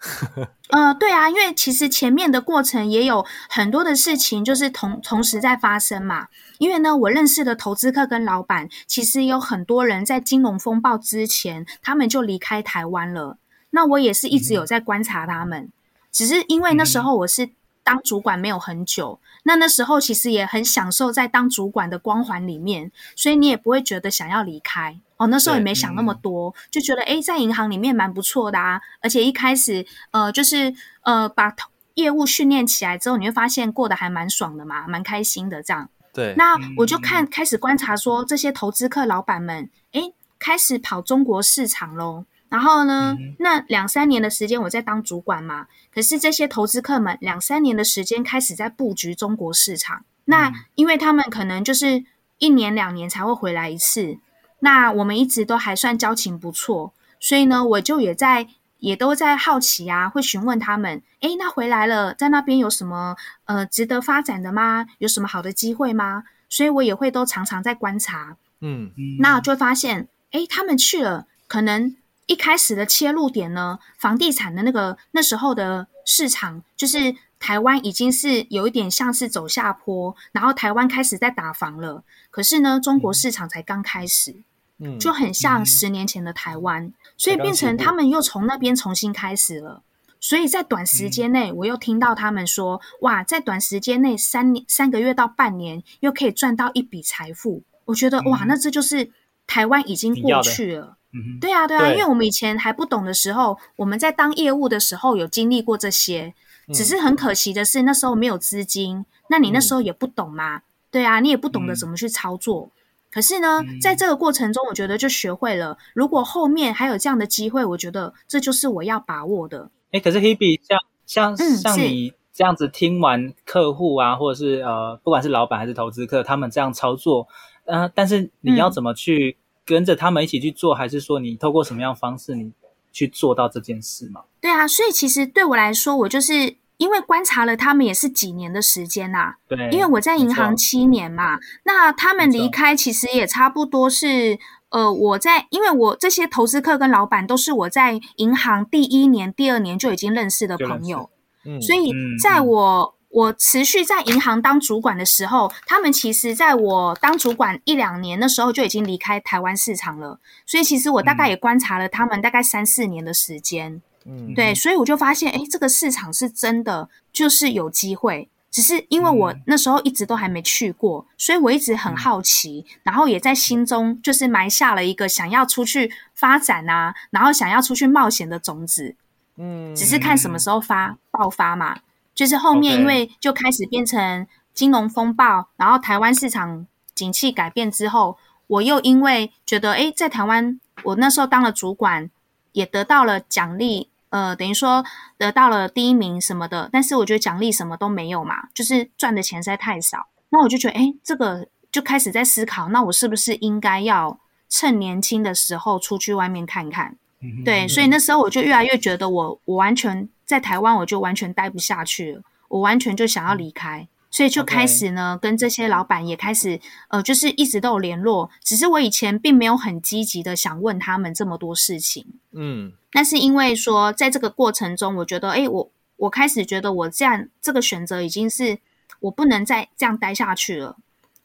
[0.70, 6.28] 呃，对啊，因为其实前面的过程也有很多的事情，就是同同时在发生嘛。
[6.58, 13.38] 因为呢，我认识的投资客跟老板，其实有很多人在金融风暴之前，他们就离开台湾了。
[13.70, 15.72] 那我也是一直有在观察他们，嗯、
[16.12, 17.50] 只是因为那时候我是
[17.82, 24.98] 当主管没有很久，嗯、那那时候其实也很享受在当主管的光环里面，所以你也不会觉得想要离开。
[25.18, 28.80] 哦，那时候也没想那么多，嗯、就觉得诶，在银行里面蛮不错的啊。
[29.02, 31.54] 而且一开始，呃，就是呃，把
[31.94, 35.90] 业务训练起来之后，你会发现过得还蛮爽的嘛，蛮开心的这样。
[36.14, 36.34] 对。
[36.36, 42.24] 那我就看开始观察说，这些投资客老板们，诶，开始跑中国市场喽。
[42.48, 50.04] 然后呢，嗯、那两三年的时间我在当主管嘛，可是这些投资客们两三年的时间开始在布局中国市场。
[50.26, 52.04] 那因为他们可能就是
[52.38, 54.18] 一年两年才会回来一次。
[54.60, 64.86] 那我们一直都还算交情不错，所以呢，我就也在也都在好奇啊，会询问他们，诶，那回来了，在那边有什么呃值得发展的吗？
[64.98, 66.24] 有什么好的机会吗？
[66.48, 68.90] 所以我也会都常常在观察，嗯，
[69.20, 71.94] 那就发现，诶，他们去了，可能
[72.26, 84.36] 一开始的切入点呢，房地产的那个那时候的市场，就是台湾已经是有一点像是走下坡，然后台湾开始在打房了，可是呢，中国市场才刚开始。
[84.80, 89.82] 嗯，就很像十年前的台湾，嗯、所以变成他们又从那边重新开始了。
[90.20, 99.10] 所以在短时间内，我又听到他们说：“嗯、哇，在短时间内三年三个月到半年，又可以赚到一笔财富。”我觉得、嗯、哇，那这就是
[99.46, 100.96] 台湾已经过去了。
[101.12, 106.34] 嗯，对啊，对啊，对，因为我们以前还不懂的时候，我们在当业务的时候有经历过这些，
[106.74, 110.62] 只是很可惜的是那时候没有资金，那你那时候也不懂嘛？
[110.90, 112.70] 对啊，你也不懂得怎么去操作。
[113.10, 115.78] 可是呢，在这个过程中，我觉得就学会了。
[115.94, 119.70] 如果后面还有这样的机会，我觉得这就是我要把握的。
[119.92, 127.26] 哎，可是 Hebe 像像、嗯、像你这样子听完客户啊，或者是呃，不管是老板还是投资客，他们这样操作，
[127.64, 132.52] 呃，但是你要怎么去跟着他们一起去做，嗯、还是说你透过什么样方式你
[132.92, 134.22] 去做到这件事吗？
[134.40, 144.38] 对啊，所以其实对我来说，我就是因为观察了他们也是几年的时间呐、啊，对，因为我在银行七年嘛，那他们离开其实也差不多是，
[144.70, 151.10] 呃，我在，因为我这些投资客跟老板都是我在银行第一年、第二年就已经认识的朋友，
[151.44, 163.82] 嗯，所以在我、嗯、我持续在银行当主管的时候，他们其实在我当主管一两年的时候就已经离开台湾市场了，所以其实我大概也观察了他们大概三四年的时间。
[164.08, 168.28] 嗯，对，所以我就发现，哎，这个市场是真的，就是有机会。
[168.50, 178.96] 只是因为我那时候一直都还没去过，所以我一直很好奇，然后也在心中就是埋下了一个想要出去发展啊，然后想要出去冒险的种子。
[179.36, 181.80] 嗯，只是看什么时候发爆发嘛。
[182.14, 188.16] 就是后面因为就开始变成金融风暴，然后台湾市场景气改变之后，
[188.46, 192.10] 我又因为觉得，哎，在台湾，我那时候当了主管，
[192.52, 193.88] 也得到了奖励。
[194.10, 194.84] 呃，等于说
[195.16, 200.08] 得到了第一名什么的，但是我觉得奖励什么都没有嘛，就是赚的钱实在太少。
[200.30, 204.18] 那我就觉得，哎，这个就开始在思考，那我是不是应该要
[204.48, 206.96] 趁年轻的时候出去外面看看？
[207.20, 213.88] 嗯、对，所以那时候我就越来越觉得我，我我完全在台湾，我就完全待不下去了，我完全就想要离开。
[214.10, 218.30] 所以就开始呢.跟这些老板也开始，呃，就是一直都有联络。
[218.42, 222.06] 只是我以前并没有很积极的想问他们这么多事情。
[222.32, 228.58] 嗯，那是因为说，在这个过程中，我觉得，哎，我我开始觉得我这样这个选择已经是
[229.00, 230.76] 我不能再这样待下去了，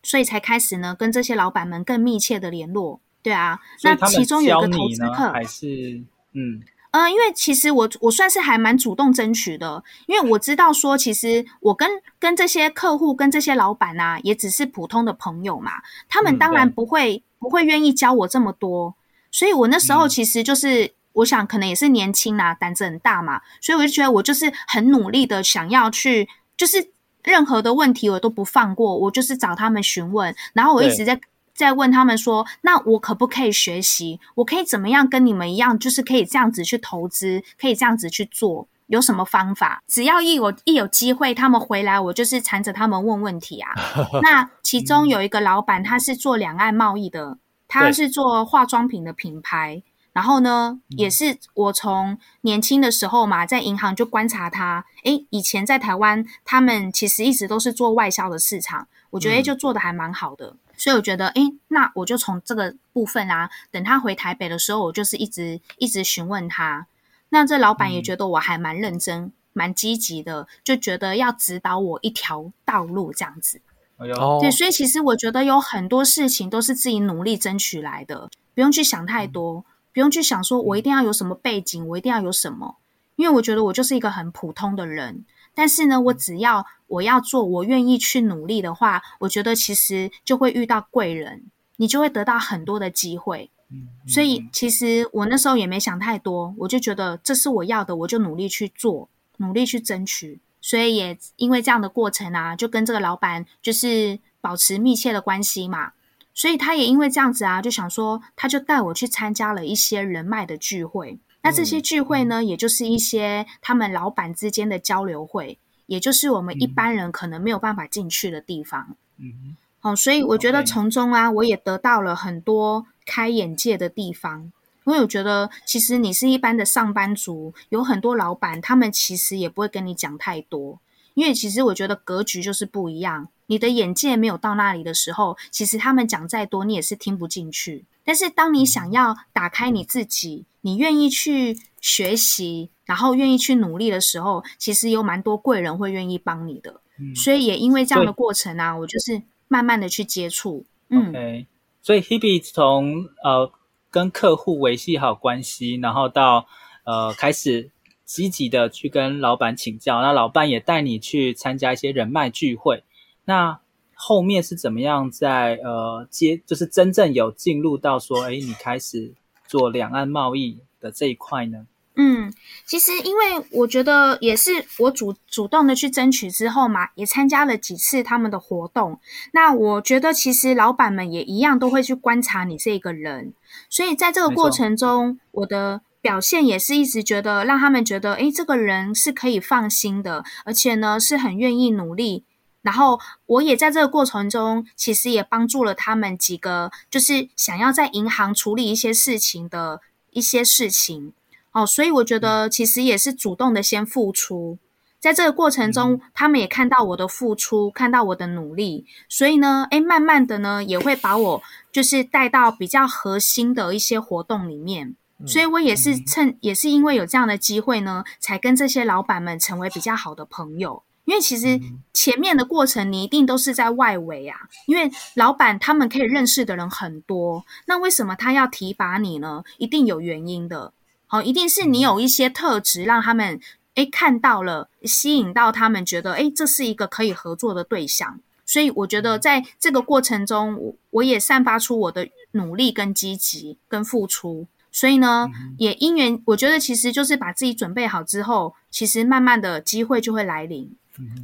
[0.02, 3.00] 所以才开始呢，跟这些老板们更密切的联络。
[3.22, 6.02] 对啊，那其中有一个投资客还是
[6.34, 6.62] 嗯。
[6.94, 15.72] 呃，因为其实我我算是还蛮主动争取的，因为我知道说，其实我跟跟这些客户跟这些老板啊，也只是普通的朋友嘛，
[16.08, 18.94] 他们当然不会、嗯、不会愿意教我这么多，
[19.32, 26.92] 所以我那时候其实就是、嗯、我想可能也是年轻啊，胆子很大嘛，所以我就觉得我就是很努力的想要去，就是
[27.24, 31.20] 任何的问题我都不放过，我就是找他们询问，然后我一直在。
[31.54, 34.20] 在问他们说：“那我可不可以学习？
[34.36, 38.68] 我可以怎么样跟你们一样，就是可以这样子去投资，可以这样子去做？
[38.88, 39.82] 有什么方法？
[39.88, 43.72] 只要一有一有机会，他们回来，我就是缠着他们问问题啊。
[44.22, 47.38] 那其中有一个老板，他是做两岸贸易的，
[47.68, 49.84] 他是做化妆品的品牌。
[50.12, 54.86] 然后呢，也是我从年轻的时候嘛，在银行就观察他。
[55.06, 66.88] 诶，以前在台湾，他们其实一直都是做外销的市场，我觉得就做的还蛮好的。”所以我觉得，诶，那我就从这个部分啊，等他回台北的时候，我就是一直一直询问他。
[67.30, 73.62] 那这老板也觉得我还蛮认真、蛮、嗯、积极的，就觉得要指导我一条道路这样子。
[73.96, 82.76] 哎呦，对，所以其实我觉得有很多事情都是自己努力争取来的，不用去想太多，嗯、不用去想说我一定要有什么背景，我一定要有什么，
[83.16, 85.24] 因为我觉得我就是一个很普通的人。
[85.56, 91.44] 但是呢，我只要我要做，我愿意去努力的话，我觉得其实就会遇到贵人，
[91.78, 93.50] 你就会得到很多的机会。
[93.70, 100.40] 嗯，所以其实我那时候也没想太多，我就觉得这是我要的，我就努力去做，努力去争取。
[100.62, 105.92] 所以也因为这样的过程啊，就跟这个老板就是保持密切的关系嘛。
[106.34, 111.20] 所以他也因为这样子啊，就想说，他就带我去参加了一些人脉的聚会。
[111.44, 118.96] 那这些聚会呢，也就是一些他们老板之间的交流会，也就是我们一般人可能没有办法进去的地方。
[119.18, 124.52] 嗯，好，所以我觉得从中啊，我也得到了很多开眼界的地方。
[124.86, 130.80] 因为我觉得，其实你是一般的上班族，有很多老板，他们其实也不会跟你讲太多，
[131.14, 133.30] 因为其实我觉得格局就是不一样。
[133.46, 137.86] 你的眼界没有到那里的时候，其实他们讲再多，你也是听不进去。
[138.04, 146.82] 但是当你想要打开你自己，你愿意去学习，然后愿意去努力的时候，其实有蛮多贵人会愿意帮你的。
[147.00, 150.66] 嗯，所以也因为这样的过程啊，我就是慢慢的去接触。
[150.90, 151.48] 嗯，OK。
[151.82, 153.52] 所以 Hebe 从呃
[153.92, 156.48] 跟客户维系好关系，然后到
[156.86, 157.72] 呃开始
[158.06, 162.84] 积极的去跟老板请教，那老板也带你去参加一些人脉聚会。
[163.26, 163.60] 那
[163.94, 169.14] 后面是怎么样在呃接，就是真正有进入到说，哎，你开始
[169.54, 171.68] 做两岸贸易的这一块呢？
[171.96, 172.34] 嗯，
[172.66, 179.00] 其实因为我觉得也是我主主动的去争取之后嘛，也参加了几次他们的活动。
[179.32, 183.36] 那我觉得其实老板们也一样都会去观察你这个人，
[183.70, 192.24] 所以在这个过程中，我的表现也是一直觉得让他们觉得，诶，这个人是可以放心的，而且呢是很愿意努力。
[192.64, 201.14] 然后我也在这个过程中，其实也帮助了他们几个，就是想要在银行处理一些事情的一些事情。
[201.52, 204.58] 哦，所以我觉得其实也是主动的先付出，
[205.00, 214.96] 在这个过程中，他们也看到我的付出，看到我的努力，所以呢，诶，慢慢的呢，也会把我就是带到比较核心的一些活动里面。
[215.28, 220.82] 所以我也是趁，也是因为有这样的机会呢，才跟这些老板们成为比较好的朋友。
[221.06, 221.60] 因为其实
[221.94, 224.38] 前面的过程你一定都是在外围啊，
[224.68, 229.44] 因为老板他们可以认识的人很多，那为什么他要提拔你呢？
[229.58, 230.72] 一定有原因的。
[231.08, 233.40] 好，一定是你有一些特质让他们
[233.76, 238.20] 诶看到了，吸引到他们觉得诶这是一个可以合作的对象。
[238.46, 244.48] 所以我觉得在这个过程中，我我也散发出我的努力跟积极跟付出。
[244.72, 250.76] 所以呢，也因缘，我觉得其实就是把自己准备好之后，其实慢慢的机会就会来临。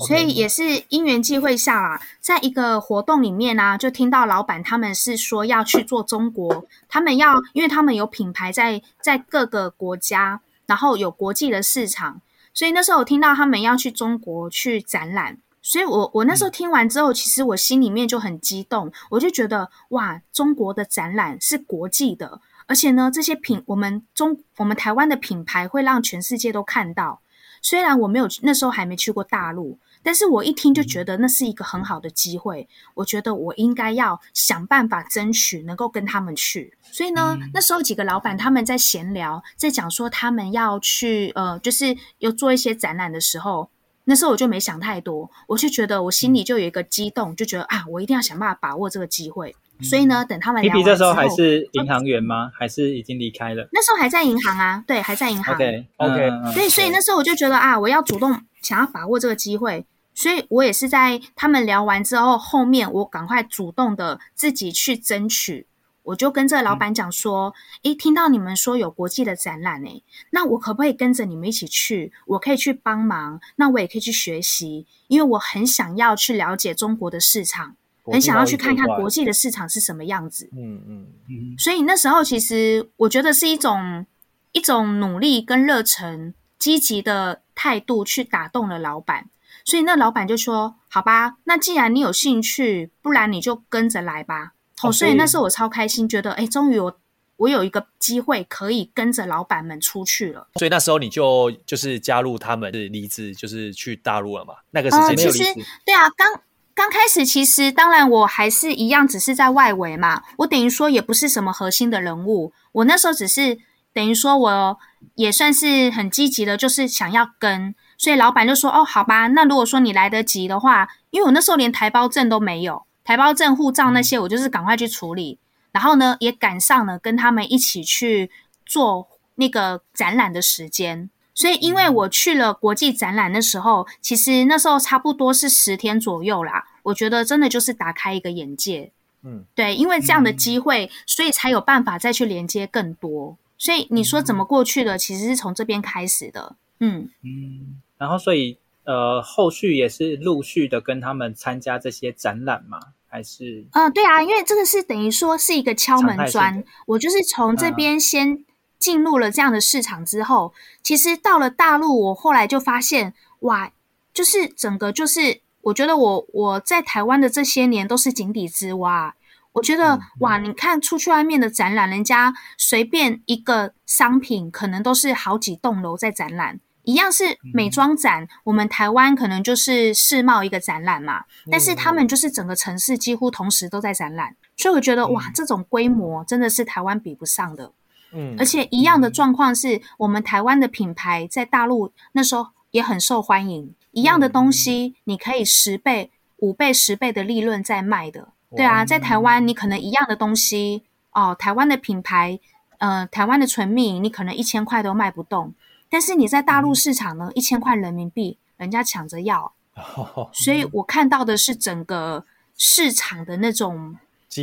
[0.08, 12.20] 所以也是因缘际会下啦，在一个活动里面呢、啊，就听到老板他们是说要去做中国，他们要，因为他们有品牌在在各个国家，然后有国际的市场，
[12.52, 22.42] 所以那时候我听到他们要去中国去展览，所以我我那时候听完之后，其实我心里面就很激动，我就觉得哇，中国的展览是国际的。
[22.66, 27.22] 而且呢，这些品我们中我们台湾的品牌会让全世界都看到。
[27.62, 32.68] 虽然我没有那时候还没去过大陆，但是我一听就觉得那是一个很好的机会。
[32.94, 36.74] 我觉得我应该要想办法争取能够跟他们去。
[36.92, 43.70] 所以呢，那时候几个老板他们在闲聊，在讲说他们要去呃，就是要做一些展览的时候，
[44.10, 49.56] 那时候我就没想太多，我就觉得我心里就有一个激动，就觉得啊，我一定要想办法把握这个机会。
[49.84, 52.50] 所以呢，等他们聊完之后，皮皮这时候还是银行员吗？
[52.58, 53.70] 还是已经离开了？
[53.72, 55.54] 那时候还在银行啊，对，还在银行。
[55.54, 56.32] OK OK。
[56.56, 59.86] 对，所以那时候我就觉得啊，我要主动想要把握这个机会，
[60.16, 65.68] 所以我也是在他们聊完之后，后面我赶快主动的自己去争取。
[66.10, 67.54] 我就跟这个老板讲说，
[67.84, 72.12] 诶、嗯，听到你们说有国际的展览诶，那我可不可以跟着你们一起去？
[72.26, 77.76] 我可以去帮忙，那我也可以去学习，因为我很想要去了解中国的市场。
[78.12, 84.04] 很想要去看看国际的市场是什么样子，嗯嗯嗯，所以那时候其实我觉得是一种
[84.52, 89.30] 一种努力跟热忱、积极的态度去打动了老板，
[89.64, 94.54] 所以那老板就说：“好吧，那既然你有兴趣，不然你就跟着来吧。”
[94.84, 96.98] 哦，所以那时候我超开心，觉得哎，终于我
[97.38, 100.48] 我有一个机会可以跟着老板们出去了。
[100.56, 104.54] 所以那时候你就就是加入他们，是离职，就是去大陆了嘛？
[104.72, 105.54] 那个时间其实
[105.86, 106.42] 对啊，刚。
[106.76, 110.24] 刚开始其实当然我还是一样，只是在外围嘛。
[110.38, 112.54] 我等于说也不是什么核心的人物。
[112.72, 113.60] 我那时候只是
[113.92, 114.80] 等于说我
[115.16, 117.76] 也算是很积极的，就是想要跟。
[117.98, 125.40] 所以老板就说：“哦，好吧，那如果说你来得及的话，因为我那时候连台胞证都没有，台胞证、护照那些，我就是赶快去处理。
[125.72, 128.30] 然后呢，也赶上了跟他们一起去
[128.68, 136.66] 做那个展览的时间。”所以，因为我去了国际展览的时候，其实那时候差不多是十天左右啦。
[136.84, 138.92] 我觉得真的就是打开一个眼界，
[139.24, 143.36] 嗯，对，因为这样的机会，所以才有办法再去连接更多。
[143.58, 147.82] 所以你说怎么过去的，其实是从这边开始的，嗯嗯。
[147.98, 152.80] 然后，所以呃，后续也是陆续的跟他们参加这些展览吗？
[153.10, 153.66] 还是？
[153.74, 158.46] 嗯，对啊，因为这个是等于说是一个敲门砖，我就是从这边先。
[158.80, 163.74] 进入了这样的市场之后，其实到了大陆，我后来就发现，哇，
[164.14, 169.14] 就是整个就是，我觉得我我在台湾的这些年都是井底之蛙。
[169.52, 187.72] 我觉得，哇，你看出去外面的展览，人家随便一个商品可能都是好几栋楼在展览，一样是美妆展，我们台湾可能就是世贸一个展览嘛，但是他们就是整个城市几乎同时都在展览，所以我觉得，哇，这种规模真的是台湾比不上的。
[188.12, 193.76] 嗯，而且一样的状况是我们台湾的品牌在大陆那时候也很受欢迎。
[193.92, 198.30] 一样的东西，你可以十倍、五倍、十倍的利润在卖的。
[198.56, 202.40] 对啊，在台湾你可能一样的东西哦，台湾的品牌，
[202.80, 205.54] 呃，台湾的纯蜜，你可能一千块都卖不动。
[205.90, 209.54] 但是你在大陆市场呢，一千块人民币，人家抢着要。
[210.34, 212.26] 所以我看到的是整个
[212.58, 213.96] 市场的那种，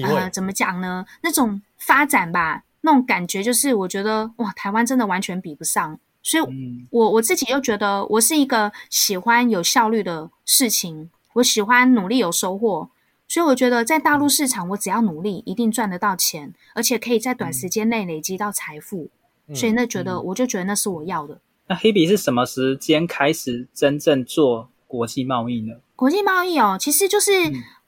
[0.02, 1.04] 呃，怎么讲呢？
[1.22, 2.64] 那种发展吧。
[2.82, 5.98] 那种感觉就是，我觉得哇，台湾真的完全比不上。
[6.22, 6.42] 所以
[6.90, 12.88] 我，我我自己又觉得，我是一个喜欢有效率的事情，我喜欢努力有收获。
[13.28, 19.10] 所以，我觉得在大陆市场，我只要努力，一定赚得到钱，而且可以在短时间内累积到财富。
[19.54, 21.40] 所以，那觉得我就觉得那是我要的。
[21.68, 25.74] 那 Hebe 是什么时间开始真正做国际贸易呢？
[25.94, 27.30] 国际贸易哦，其实就是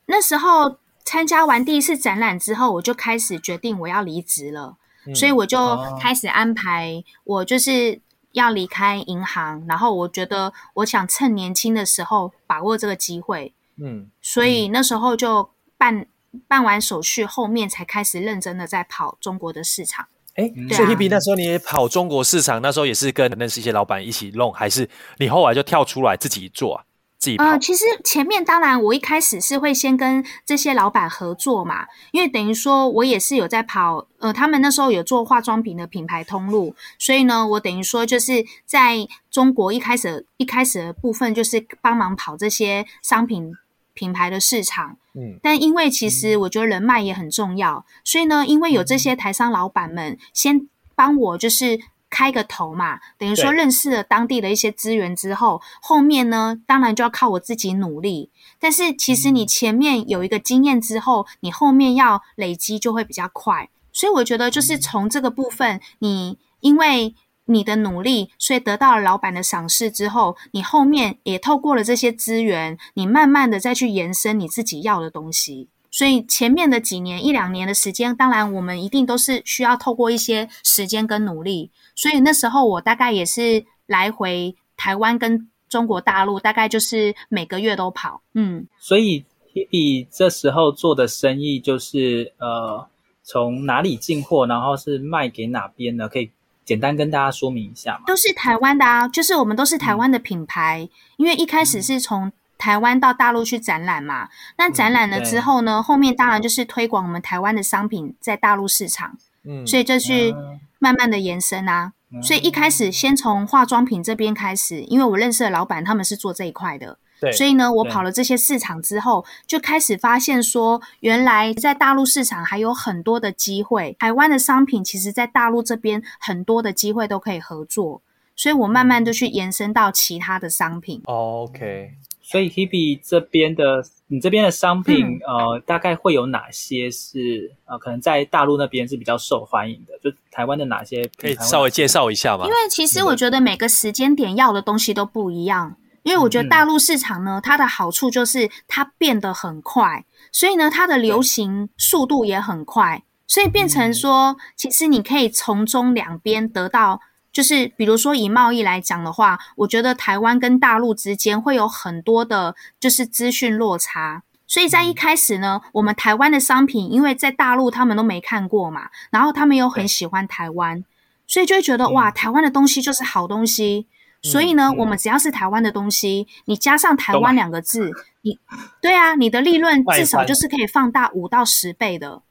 [0.06, 4.76] 那时候参加完第一次展览之后，我就开始决定我要离职了。
[5.14, 5.58] 所以我就
[5.98, 7.98] 开始安排，我就是
[8.32, 16.06] 要离开银行，然后我觉得我想趁年轻的时候把握这个机会，嗯，所以那时候就办
[16.46, 20.08] 办完手续，后面才开始认真的在跑中国的市场。
[20.38, 26.84] 哎，所以 Hebe 那时候你也跑中国市场，那时候也是跟认识一些老板一起弄，还是你后来就跳出来自己做啊？
[27.18, 27.44] 自己跑？
[27.44, 43.52] 呃，其实前面当然我一开始是会先跟这些老板合作嘛，因为等于说我也是有在跑，呃，他们那时候有做化妆品的品牌通路，所以呢，我等于说就是在中国一开始一开始的部分就是帮忙跑这些商品。
[43.98, 58.30] 品牌的市场，嗯，但因为其实我觉得人脉也很重要，所以呢，因为有这些台商老板们先帮我就是开个头嘛，等于说认识了当地的一些资源之后，后面呢，当然就要靠我自己努力。
[58.60, 63.68] 但是其实你前面有一个经验之后，你后面要累积就会比较快。
[63.92, 67.14] 所以我觉得就是从这个部分，你因为。
[67.50, 75.68] 你的努力，所以得到了老板的赏识之后，你后面也透过了这些资源，你慢慢的再去延伸你自己要的东西。
[75.90, 81.70] 所以前面的几年一两年的时间，当然我们一定都是需要透过一些时间跟努力。
[81.94, 88.20] 所以那时候我大概也是来回台湾跟中国大陆，大概就是每个月都跑。
[88.34, 89.24] 嗯，所以
[89.54, 92.86] Hebe 这时候做的生意就是呃，
[93.22, 96.06] 从哪里进货，然后是卖给哪边呢？
[96.10, 96.30] 可以。
[96.68, 110.34] 简单跟大家说明一下嘛，都是台湾的啊，就是我们都是台湾的品牌，嗯、因为一开始是从台湾到大陆去展览嘛，嗯、那展览了之后呢，后面当然就是推广我们台湾的商品在大陆市场，嗯，所以就去
[110.78, 116.98] 慢慢的延伸啊，嗯、所以一开始先从化妆品这边开始，因为我认识的老板他们是做这一块的。
[117.20, 123.96] 对，所以呢，我跑了这些市场之后，就开始发现说，原来在大陆市场还有很多的机会。
[123.98, 128.00] 台湾的商品其实，在大陆这边很多的机会都可以合作，
[128.36, 131.02] 所以我慢慢就去延伸到其他的商品。
[131.06, 131.90] OK，
[132.22, 139.98] 所以 Hebe 这边的，你这边的商品，嗯、呃，大概会有哪些是呃，可能在大陆那边是比较受欢迎的？
[140.00, 141.02] 就台湾的哪些？
[141.16, 142.44] 可以稍微介绍一下吗？
[142.44, 145.76] 因为其实我觉得每个时间点要的东西都不一样。
[146.02, 157.00] 因为我觉得大陆市场呢，它的好处就是它变得很快，所以呢，它的流行速度也很快，所以变成说，其实你可以从中两边得到，
[157.32, 170.82] 就是比如说以贸易来讲的话，我觉得台湾跟大陆之间会有很多的，就是资讯落差，所以在一开始呢，我们台湾的商品，因为在大陆他们都没看过嘛，然后他们又很喜欢台湾，
[171.26, 173.86] 所以就会觉得哇，台湾的东西就是好东西。
[174.22, 177.90] 所以呢，嗯、我们只要是台湾的东西，你加上台湾两个字，
[178.22, 178.38] 你
[178.80, 182.22] 对啊，你的利润至少就是可以放大五到十倍的。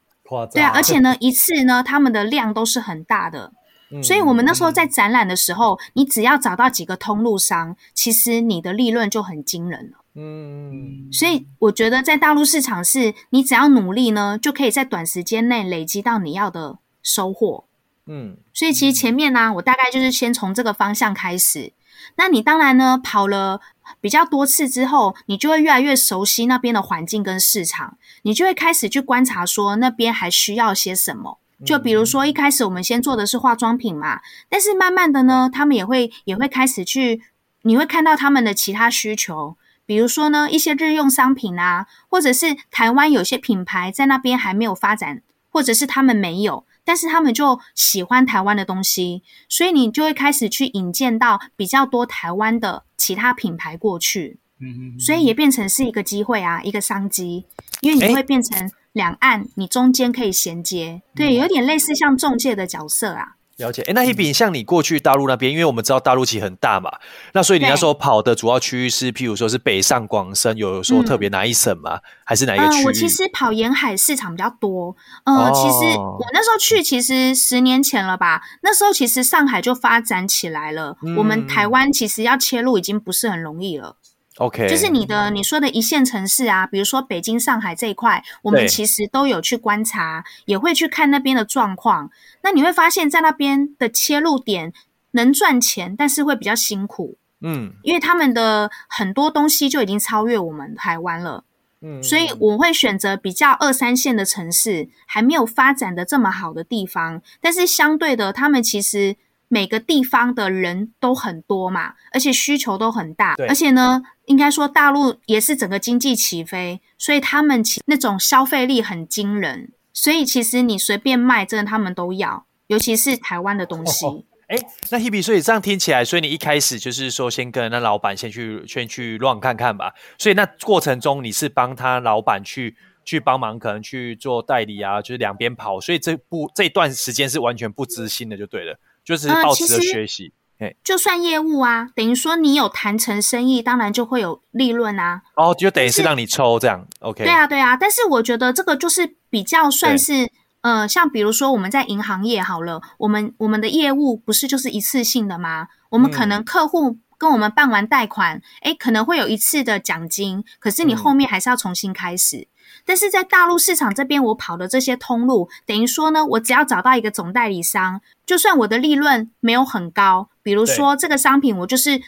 [0.52, 3.54] 对啊，而且呢， 一次呢，他们的量都是很大的。
[3.90, 10.00] 嗯、所以我们那时候在展览的时候，嗯、你只要找到几个通路商，其实你的利润就很惊人了。
[10.16, 17.64] 嗯，所以我觉得在大陆市场是，你只要努力呢，就可以在短时间内累积到你要的收获。
[18.08, 21.74] 嗯，所以其实前面呢、啊，我大概就是先从这个方向开始。
[22.16, 23.60] 那你当然呢，跑了
[24.00, 31.40] 比较多次之后，你就会越来越熟悉那边的环境跟市场，你就会开始去观察说那边还需要些什么。
[31.66, 37.22] 就比如说一开始我们先做的是化妆品嘛，但是慢慢的呢，他们也会也会开始去，
[37.64, 46.64] 你会看到他们的其他需求，比如说呢一些日用商品啊，或者是台湾有些品牌在那边还没有发展，或者是他们没有。
[46.88, 57.46] 但是他们就喜欢台湾的东西，所以你就会开始去引荐到比较多台湾的其他品牌过去，嗯嗯，所以也变成是一个机会啊，一个商机，
[57.82, 63.36] 因为你会变成两岸，你中间可以衔接，对，有点类似像中介的角色啊。
[63.58, 66.92] 了解，哎，那 Hebe 像你过去大陆那边，因为我们知道大陆其实很大嘛，
[67.34, 71.96] 那所以你那时候跑的主要区域是，譬如说是北上广深，有说特别哪一省吗？
[71.96, 72.84] 嗯、还是哪一个区域？
[72.84, 74.96] 嗯，我其实跑沿海市场比较多。
[75.26, 83.96] 呃，哦、其实我那时候去，其实十年前了吧，那时候其实上海就发展起来了，嗯、我们台湾其实要切入已经不是很容易了。
[84.38, 92.12] OK，就是你的你说的一线城市啊，比如说北京、上海这一块，我们其实都有去观察，也会去看那边的状况。
[92.44, 94.74] 那你会发现在那边的切入点
[95.12, 97.18] 能赚钱，但是会比较辛苦。
[97.42, 101.44] 嗯，因为他们的很多东西就已经超越我们台湾了。
[101.82, 109.16] 嗯，所以我会选择比较二三线的城市，还没有发展的这么好的地方，但是相对的，他们其实。
[109.50, 124.06] 每个地方的人都很多嘛，而且需求都很大，对而且呢，应该说大陆也是整个经济起飞，所以他们其那种消费力很惊人，所以其实你随便卖，真的他们都要，尤其是台湾的东西。
[124.48, 124.58] 哎，
[124.92, 129.94] 那 Hebe，所以这样听起来，所以你一开始就是说，先跟那老板先去先去 run 看看吧。
[130.18, 135.82] 所以那过程中，你是帮他老板去去帮忙，可能去做代理啊，就是两边跑。
[135.82, 140.32] 所以这不这一段时间是完全不知心的，就对了，就是抱持着学习。
[140.60, 145.22] 呃、就算业务啊，等于说你有谈成生意，当然就会有利润啊。
[145.36, 146.88] 哦，就等于是让你抽这样。
[147.00, 147.24] OK。
[147.24, 147.78] 对啊，对啊。
[147.78, 150.32] 但是我觉得这个就是比较算是。
[150.62, 155.68] 呃，像比如说我们在银行业好了，我们我们的业务不是就是一次性的吗？
[155.92, 162.48] 我们可能客户跟我们办完贷款，诶，可能会有一次的奖金，可是你后面还是要重新开始。
[162.86, 172.02] 但是在大陆市场这边，我跑的这些通路，等于说呢，我只要找到一个总代理商，就算我的利润没有很高，比如说这个商品我就是，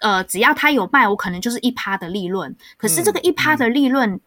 [0.00, 2.56] 呃，只要他有卖，我可能就是一趴的利润。
[2.76, 4.20] 可是这个一趴的利润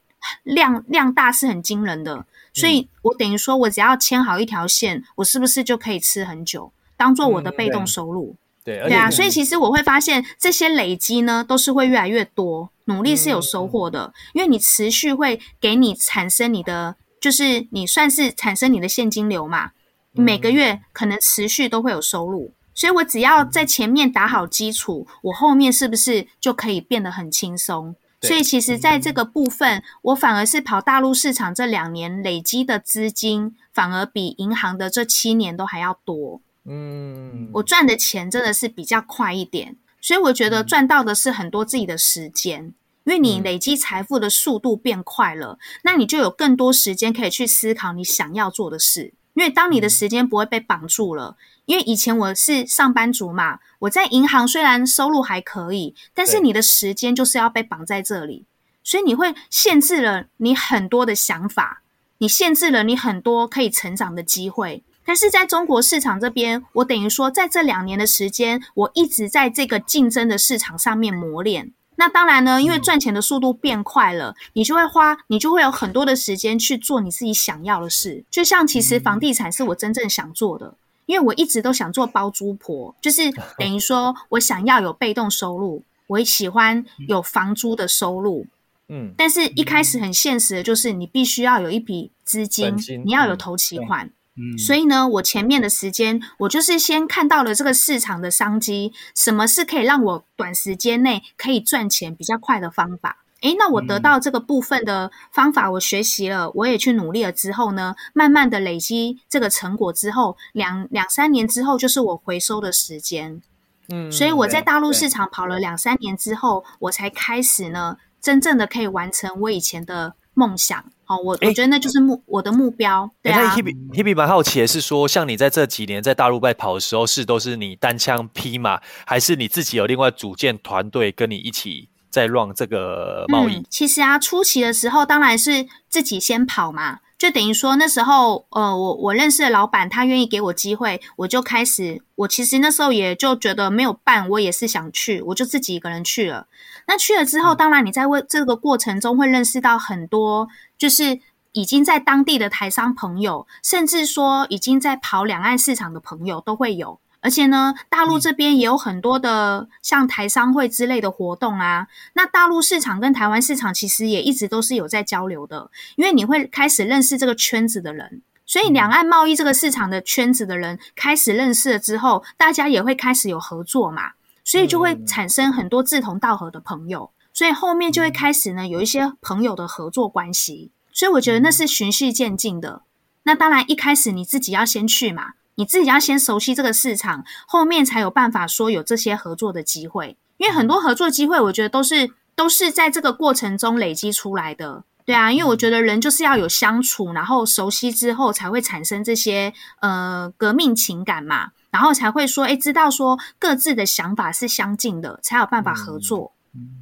[0.43, 2.25] 量量大是很惊人的。
[2.53, 8.35] 所以，我等于说，我只要牵好一条线，我是不是就可以吃很久，当做我的被动收入？
[8.37, 19.71] 嗯、对对啊，所以其实我会发现，这些累积呢，都是会越来越多，努力是有收获的，嗯、因为你持续会给你产生你的，就是你算是产生你的现金流嘛，
[20.11, 27.95] 每个月可能持续都会有收入，所以我只要在前面打好基础，我后面是不是就可以变得很轻松？
[28.21, 36.39] 所以其实，在这个部分，我反而是跑大陆市场这两年累积的资金，反而比银行的这七年都还要多。
[36.65, 49.13] 嗯，我赚的钱真的是比较快一点，所以我觉得赚到的是很多自己的时间，因为你累积财富的速度变快了，那你就有更多时间可以去思考你想要做的事。
[49.33, 58.45] 因为当你的时间不会被绑住了，因为以前我是上班族嘛，我在银行虽然收入还可以，但是你的时间就是要被绑在这里，
[58.83, 61.81] 所以你会限制了你很多的想法，
[62.17, 64.83] 你限制了你很多可以成长的机会。
[65.11, 71.73] 但是在中国市场这边，我等于说在这两年的时间，我一直在这个竞争的市场上面磨练。
[71.97, 78.23] 那当然呢，因为赚钱的速度变快了，你就会花，你就会有很多的时间去做你自己想要的事。
[78.31, 80.75] 就像其实房地产是我真正想做的，
[81.07, 83.23] 因为我一直都想做包租婆，就是
[83.59, 88.47] 等于说我想要有被动收入，我也喜欢有房租的收入。
[88.87, 94.05] 嗯，但是一开始很现实的就是你必须要有一笔资金，你要有投期款。
[94.05, 94.11] 嗯，
[94.57, 103.17] 所以呢，我前面的时间，我就是先看到了这个市场的商机，什么是可以让我短时间内可以赚钱比较快的方法？
[103.41, 113.41] 诶，那我得到这个部分的方法，我学习了，我也去努力了之后呢，慢慢的累积这个成果之后，两两三年之后就是我回收的时间。
[113.89, 120.83] 嗯，所以我在大陆市场跑了两三年之后，我才开始呢，真正的可以完成我以前的梦想。
[121.07, 123.09] 哦，我我觉得那就是目、欸、我的目标。
[123.21, 133.55] 对啊，Hebe Hebe 蛮好奇的是说，像你在这几年在大陆外跑的时候，是都是你单枪匹马，还是你自己有另外组建团队跟你一起在 run 这个贸易？
[133.55, 136.99] 嗯，其实啊，初期的时候当然是自己先跑嘛。
[137.17, 142.01] 就等于说那时候，呃，我我认识的老板，他愿意给我机会，我就开始。
[142.15, 146.47] 我其实那时候也就觉得没有办，我也是想去，我就自己一个人去了。
[146.87, 151.19] 那去了之后，当然你在为这个过程中会认识到很多，就是
[151.53, 156.99] 已经在当地的台商朋友，甚至说已经在跑两岸市场的朋友都会有。
[157.23, 161.85] 而且呢，大陆这边也有很多的像台商会之类的活动啊。
[162.13, 174.13] 那大陆市场跟台湾市场其实也一直都是有在交流的，因为你会开始认识这个圈子的人，所以两岸贸易这个市场的圈子的人开始认识了之后，大家也会开始有合作嘛，
[174.43, 180.71] 所以就会产生很多志同道合的朋友，所以后面就会开始呢有一些朋友的合作关系。
[180.93, 182.83] 所以我觉得那是循序渐进的。
[183.23, 185.33] 那当然一开始你自己要先去嘛。
[185.55, 190.17] 你自己要先熟悉这个市场，后面才有办法说有这些合作的机会。
[190.37, 194.85] 因为很多合作机会，我觉得都是都是在这个过程中累积出来的。
[195.05, 206.33] 对啊，因为我觉得人就是要有相处，然后熟悉之后才会产生这些呃革命情感嘛，然后才会说诶，知道说各自的想法是相近的，才有办法合作。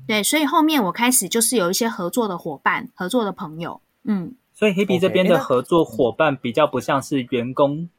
[0.07, 3.79] 对，所以后面我开始就是有一些合作的伙伴、合作的朋友。
[4.03, 7.89] 嗯，所以 Hebe 这边的合作伙伴比较不像是员工。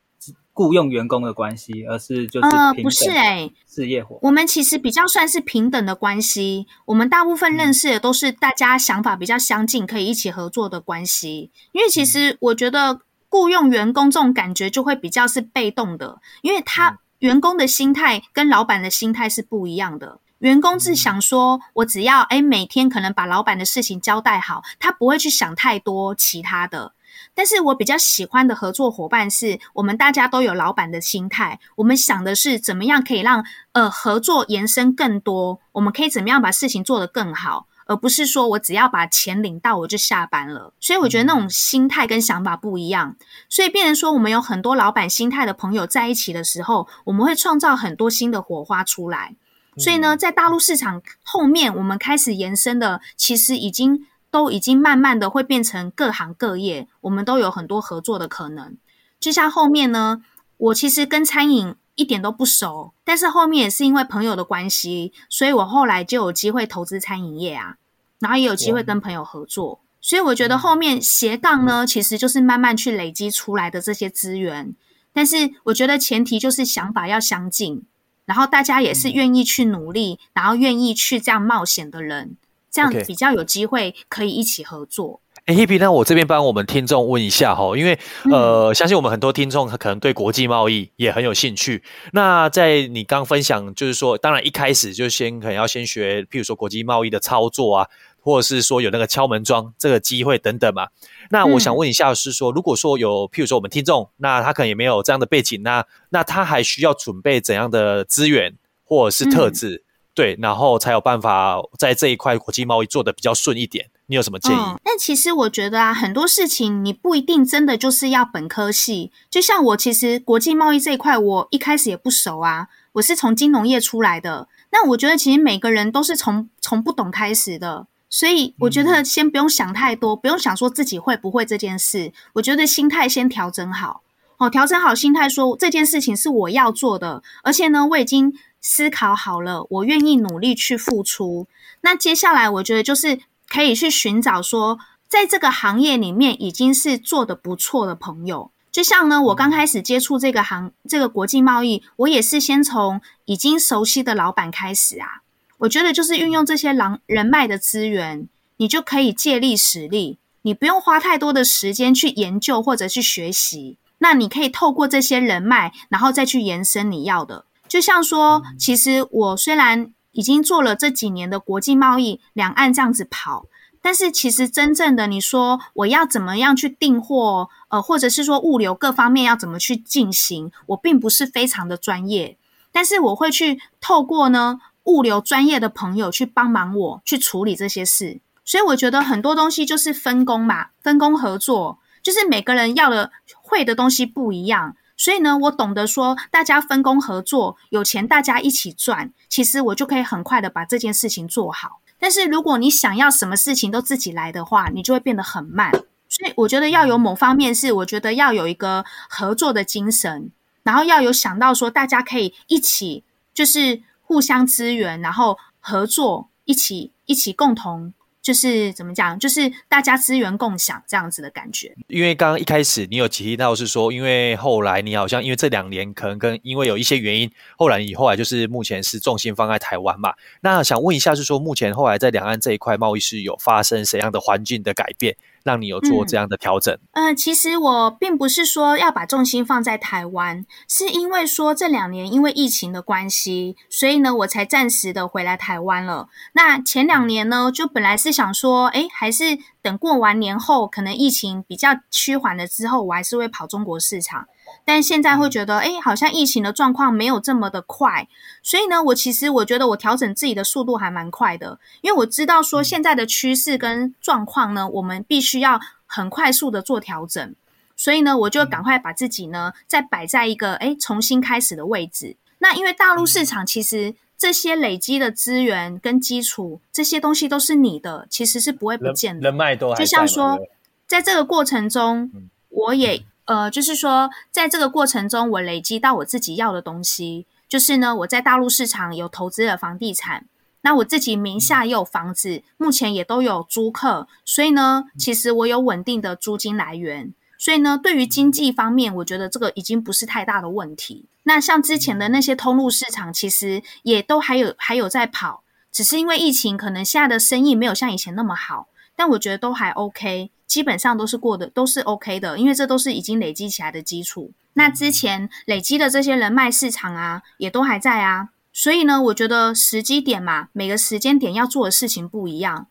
[0.53, 4.19] 雇佣员工的关系，而是就是呃不是诶事业伙伴。
[4.25, 6.67] 我们其实比较算是平等的关系。
[6.85, 11.51] 我们大部分认识的都是大家想法比较相近，可以一起合作的关系。
[11.73, 13.01] 因为其实我觉得
[13.31, 20.19] 雇佣员工这种感觉就会比较是被动的，因为他员工的心态跟老板的心态是不一样的。
[20.41, 26.93] 员工是想说，我只要诶每天可能把老板的事情交代好，他不会去想太多其他的。
[27.35, 37.67] 但是我比较喜欢的合作伙伴是我们大家都有老板的心态，我们想的是怎么样可以让呃合作延伸更多，我们可以怎么样把事情做得更好。
[37.91, 43.17] 而不是说我只要把钱领到我就下班了，所以我觉得那种心态跟想法不一样。
[43.49, 49.35] 所以变成说，我们有很多老板心态的朋友在一起的时候，我们会创造很多新的火花出来。
[49.77, 58.77] 所以呢，在大陆市场后面，我们开始延伸的，其实已经都已经慢慢的会变成各行各业，我们都有很多合作的可能。
[59.19, 60.23] 就像后面呢，
[60.59, 61.75] 我其实跟餐饮。
[62.01, 67.77] 一点都不熟，但是后面也是因为朋友的关系，所以我后来就有机会投资餐饮业啊，
[68.21, 74.75] 然后也有机会跟朋友合作，所以我觉得后面斜杠呢，其实就是慢慢去累积出来的这些资源，
[75.13, 77.83] 但是我觉得前提就是想法要相近，
[78.25, 82.37] 然后大家也是愿意去努力，然后愿意去这样冒险的人，
[82.71, 85.21] 这样比较有机会可以一起合作。
[85.51, 87.99] 哎，Hebe，那我这边帮我们听众问一下哈，因为
[88.31, 91.83] 呃，相信我们很多听众可能对国际贸易也很有兴趣。
[92.13, 97.89] 那在你刚分享，就是说，当然一开始就先可能要先学，譬如说国际贸易的操作啊，
[98.21, 100.87] 或者是说有那个敲门砖这个机会等等嘛。
[101.31, 109.90] 那我想问一下，是说如果说有譬如说我们听众，那他可能也没有这样的背景，那那他还需要准备怎样的资源或者是特质，嗯、
[110.21, 113.87] 对，然后才有办法在这一块国际贸易做得比较顺一点。
[114.05, 114.59] 你有什么建议？
[114.59, 119.11] 嗯，但其实我觉得啊，很多事情你不一定真的就是要本科系。
[119.31, 122.69] 就像我，其实国际贸易这一块，我一开始也不熟啊。
[122.93, 124.47] 我是从金融业出来的。
[124.73, 127.87] 那我觉得，其实每个人都是从从不懂开始的。
[128.11, 132.13] 所以我觉得，先不用想太多，不用想说自己会不会这件事。
[132.35, 134.03] 我觉得心态先调整好，
[134.37, 141.47] 哦，调整好心态，说这件事情是我要做的，而且呢，我已经思考好了，我愿意努力去付出。
[141.81, 143.21] 那接下来，我觉得就是。
[143.53, 148.53] 可以去寻找说，在这个行业里面已经是做的不错的朋友。
[148.71, 155.23] 就像呢，我刚开始接触这个行，这个国际贸易，我也是先从已经熟悉的老板开始啊。
[155.59, 163.79] 我觉得就是运用这些狼人脉的资源，你就可以借力使力，你不用花太多的时间去研究或者去学习。
[163.99, 167.47] 那你可以透过这些人脉，然后再去延伸你要的。
[167.71, 169.95] 就像说，其实我虽然。
[170.13, 173.47] 已经做了这几年的国际贸易，两岸这样子跑，
[173.81, 182.37] 但是其实真正的你说我要怎么样去订货，呃，或者是说物流各方面要怎么去进行，我并不是非常的专业，
[182.73, 194.75] 但是我会去透过呢物流专业的朋友去帮忙我去处理这些事，所以我觉得很多东西就是分工嘛，分工合作，就是每个人要的会的东西不一样。
[195.01, 201.81] 所以呢，我懂得说，大家分工合作，有钱大家一起赚，其实我就可以很快的把这件事情做好。
[201.99, 205.73] 但是如果你想要什么事情都自己来的话，你就会变得很慢。
[206.07, 210.31] 所以我觉得要有某方面是，我觉得要有一个合作的精神，
[210.65, 217.95] 然后要有想到说，大家可以一起就是互相支援，然后合作，一起一起共同。
[218.31, 221.75] 就是怎么讲，就是大家资源共享这样子的感觉。
[221.89, 227.29] 因为刚刚一开始你有提到是说，因为后来你好像因为这两年可能跟因为有一些原因，
[227.59, 230.15] 后来你后来就是目前是重心放在台湾嘛。
[230.43, 235.17] 那想问一下，是说目前后来在两岸这一块贸易是有发生怎样的环境的改变？
[235.45, 236.75] 让你有做这样的调整？
[236.93, 246.09] 嗯，呃，其实我并不是说要把重心放在台湾，是因为说这两年因为疫情的关系，所以呢，我才暂时的回来台湾了。
[246.33, 254.27] 那前两年呢，就本来是想说，哎，还是等过完年后，可能疫情比较趋缓了之后，我还是会跑中国市场。
[254.73, 258.07] 但现在会觉得，哎，好像疫情的状况没有这么的快，
[258.41, 267.35] 所以呢，我其实我觉得我调整自己的速度还蛮快的，因为我知道说现在的趋势跟状况呢，我们必须要很快速的做调整，
[267.77, 272.15] 所以呢，我就赶快把自己呢再摆在一个哎重新开始的位置。
[272.39, 279.23] 那因为大陆市场其实这些累积的资源跟基础这些东西都是你的，其实是不会不见的。
[279.23, 279.57] 人，人脉。
[279.57, 280.39] 就像说，
[280.87, 282.09] 在这个过程中，
[282.51, 283.03] 我也。
[283.27, 290.27] 呃，就是说，在这个过程中，我累积到我自己要的东西，就是呢，我在大陆市场有投资了房地产，
[290.63, 301.07] 那我自己名下也有房子，目前也都有租客，所以呢，其实我有稳定的租金来源，所以呢，对于经济方面，我觉得这个已经不是太大的问题。
[301.23, 308.69] 那像之前的那些通路市场，其实也都还有还有在跑，只是因为疫情，可能现在的生意没有像以前那么好，
[309.01, 310.31] 但我觉得都还 OK。
[310.47, 314.33] 基本上都是过的，都是 OK 的，因为这都是已经累积起来的基础。
[314.53, 318.29] 那之前累积的这些人脉市场啊，也都还在啊。
[318.53, 322.67] 所以呢，我觉得时机点嘛，每个时间点要做的事情不一样。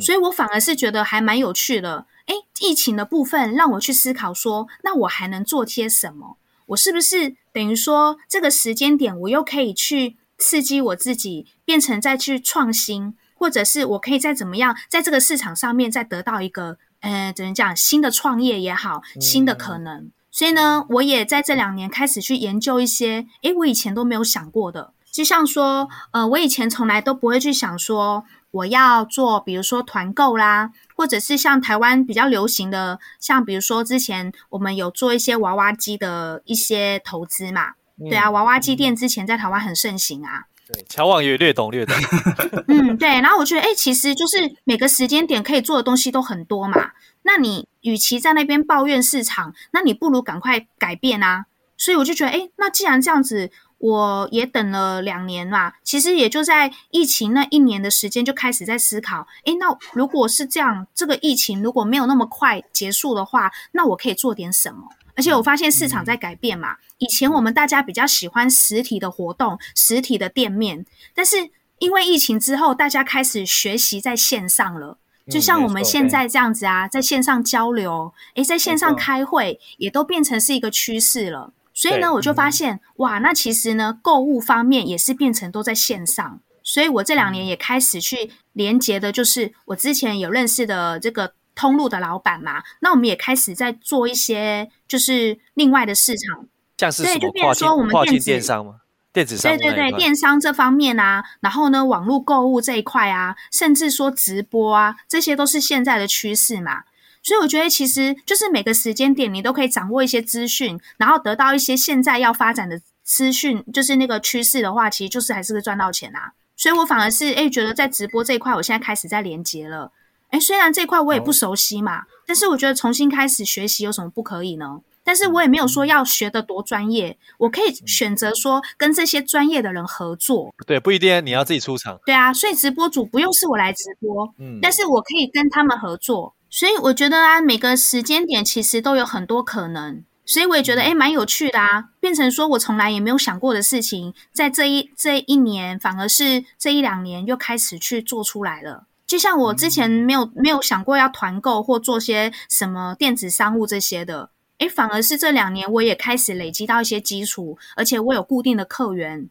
[0.00, 2.06] 所以我反而是觉得还蛮有趣的。
[2.28, 6.38] 诶，疫情的部分让我去思考说，那我还能做些什么？
[6.68, 13.14] 我是不是等于说这个时间点，我又可以去刺激我自己，变成再去创新，
[13.44, 19.98] 或者是我可以再怎么样，在这个市场上面再得到一个，呃，怎么讲，新的创业也好，新的可能。
[19.98, 30.70] 嗯、所以呢，我也在这两年开始去研究一些，诶，我以前都没有想过的，就像说，呃，我以前从来都不会去想说，我要做，比如说团购啦。
[30.96, 40.46] 或者是像台湾比较流行的，像比如说之前我们有做一些娃娃机的一些投资嘛，嗯、对啊，娃娃机店之前在台湾很盛行啊。
[40.74, 41.96] 对，乔王也略懂略懂。
[42.68, 43.08] 嗯，对。
[43.08, 46.90] 然后我觉得，哎，其实就是每个时间点可以做的东西都很多嘛。
[47.22, 51.46] 那你与其在那边抱怨市场，那你不如赶快改变啊。
[51.76, 53.50] 所以我就觉得，哎，那既然这样子。
[53.84, 64.88] 我也等了两年啦，其实也就在疫情那一年的时间就开始在思考，诶，那如果是这样，这个疫情如果没有那么快结束的话，那我可以做点什么？
[65.14, 74.96] 而且我发现市场在改变嘛，以前我们大家比较喜欢实体的活动、实体的店面，但是因为疫情之后，大家开始学习在线上了，
[75.28, 81.52] 就像我们现在这样子啊，在线上交流，诶，在线上开会，也都变成是一个趋势了。
[81.74, 86.40] 所以呢，我就发现，哇，那其实呢，购物方面也是变成都在线上。
[86.62, 92.62] 所以我这两年也开始去连接的，就是我之前有认识的这个通路的老板嘛。
[92.80, 96.46] 那我们也开始在做一些，就是另外的市场，
[96.78, 98.76] 像是什么跨境跨境电商吗？
[99.12, 106.84] 电子商，对对对，电商这方面啊，然后呢，网络购物这一块啊，甚至说直播啊，这些都是现在的趋势嘛。
[107.24, 116.34] 所以我觉得，其实就是每个时间点，你都可以掌握一些资讯，然后得到一些现在要发展的资讯，就是那个趋势的话，其实就是还是会赚到钱啊。
[116.54, 119.90] 所以我反而是诶觉得在直播这一块，我现在开始在连接了。
[120.30, 124.80] 诶虽然这块我也不熟悉嘛，但是我觉得重新开始学习有什么不可以呢？
[125.02, 130.54] 但是我也没有说要学得多专业，我可以选择说跟这些专业的人合作。
[130.66, 131.98] 对，不一定你要自己出场。
[132.04, 136.34] 对啊，所以直播主不用是我来直播，嗯，但是我可以跟他们合作。
[136.56, 148.86] 所以我觉得啊，每个时间点其实都有很多可能，所以我也觉得诶蛮有趣的啊，变成说我从来也没有想过的事情，在这一这一年，反而是这一两年又开始去做出来了。
[149.04, 159.28] 就像我之前没有没有想过要团购或做些什么电子商务这些的，诶反而是这两年我也开始累积到一些基础，而且我有固定的客源，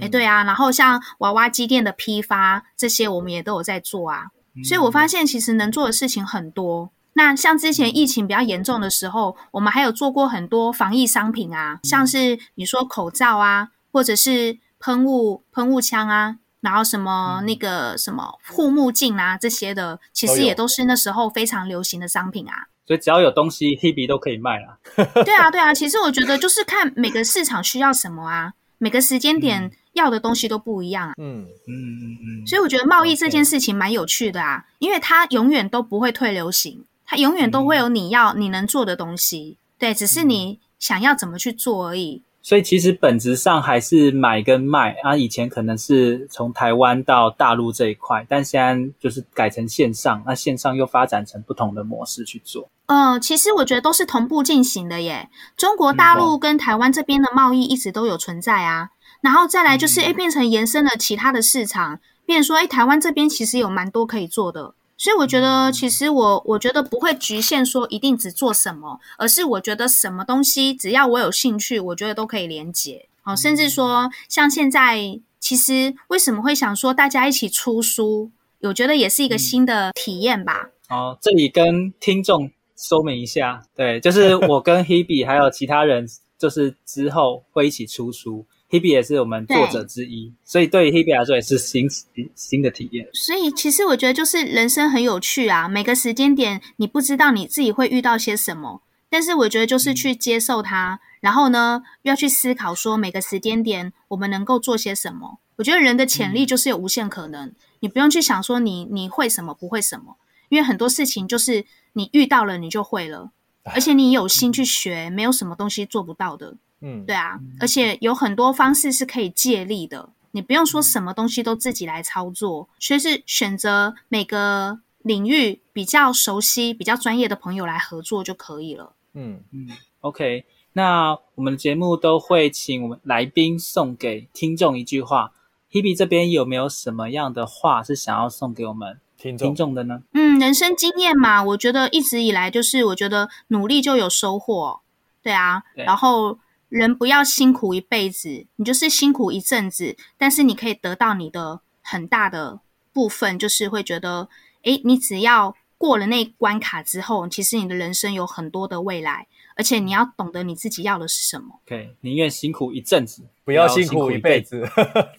[0.00, 4.32] 诶对啊，然后像娃娃机店的批发这些，我们也都有在做啊。
[4.62, 6.90] 所以我发现其实能做的事情很多。
[7.14, 22.66] 那像之前疫情比较严重的时候，我们还有做过很多防疫商品啊，像是你说口罩啊，或者是喷雾喷雾枪啊，然后什么那个什么护目镜啊这些的，其实也都是那时候非常流行的商品啊。
[22.86, 24.76] 所以只要有东西，Hebe 都可以卖啊。
[25.24, 25.72] 对啊，对啊。
[25.72, 28.52] 其实我觉得就是看每个市场需要什么啊，
[28.84, 29.72] 每个时间点。
[29.94, 31.46] 要的东西都不一样啊，嗯。
[31.68, 42.22] 嗯嗯嗯，所以我觉得贸易这件事情蛮有趣的啊，因为它永远都不会退流行，它永远都会有你要你能做的东西，对，只是你想要怎么去做而已。
[42.44, 52.68] 所以其实本质上还是买跟卖啊，以前可能是从台湾到大陆这一块，但现在就是改成线上，那线上又发展成不同的模式去做。
[52.84, 55.30] 呃，其实我觉得都是同步进行的耶。
[55.56, 58.90] 中国大陆跟台湾这边的贸易一直都有存在啊。
[59.22, 64.74] 然后再来就是，诶，变成延伸了其他的市场，变成说，诶，台湾这边其实有蛮多可以做的，
[65.04, 73.06] 所以我觉得，其实我我觉得不会局限说一定只做什么，而是我觉得什么东西只要我有兴趣，我觉得都可以连接。
[73.22, 78.30] 哦，甚至说像现在，其实为什么会想说大家一起出书，
[78.62, 80.70] 我觉得也是一个新的体验吧。
[80.88, 86.06] 哦，这里跟听众说明一下，对，就是我跟 Hebe 还有其他人，
[86.38, 88.46] 就是之后会一起出书。
[88.74, 91.86] Hebe 也是我们作者之一，所以对于 Hebe 来说也是新
[92.34, 93.08] 新的体验。
[93.12, 105.38] 所以其实我觉得就是人生很有趣啊，每个时间点你不知道你自己会遇到些什么，但是我觉得就是去接受它，嗯、然后呢要去思考说每个时间点我们能够做些什么。
[105.54, 110.16] 我觉得人的潜力就是有无限可能，嗯、你不用去想说你你会什么不会什么，
[110.48, 113.30] 因为很多事情就是你遇到了你就会了，
[113.62, 116.56] 而且你有心去学，没有什么东西做不到的。
[116.86, 128.92] 嗯，对啊，而且有很多方式是可以借力的，你不用说什么东西都自己来操作，所以是选择每个领域比较熟悉、比较专业的朋友来合作就可以了。
[129.14, 129.68] 嗯嗯
[130.00, 135.32] ，OK，那我们的节目都会请我们来宾送给听众一句话
[135.70, 140.02] ，Hebe 这边有没有什么样的话是想要送给我们听众听众的呢？
[140.12, 144.80] 嗯，人生经验嘛，我觉得一直以来就是，我觉得努力就有收获，
[145.22, 145.62] 对啊。
[145.74, 146.38] 对然后
[146.68, 152.60] 人不要辛苦一辈子，你就是辛苦一阵子，但是你可以得到你的很大的
[152.92, 154.28] 部分，就是会觉得，
[154.62, 159.26] 诶，你只要过了那关卡之后，其实你的人生有很多的未来。
[159.56, 161.60] 而且你要懂得你自己要的是什么。
[161.64, 164.68] 对，宁愿辛苦一阵子，不要辛苦一辈子。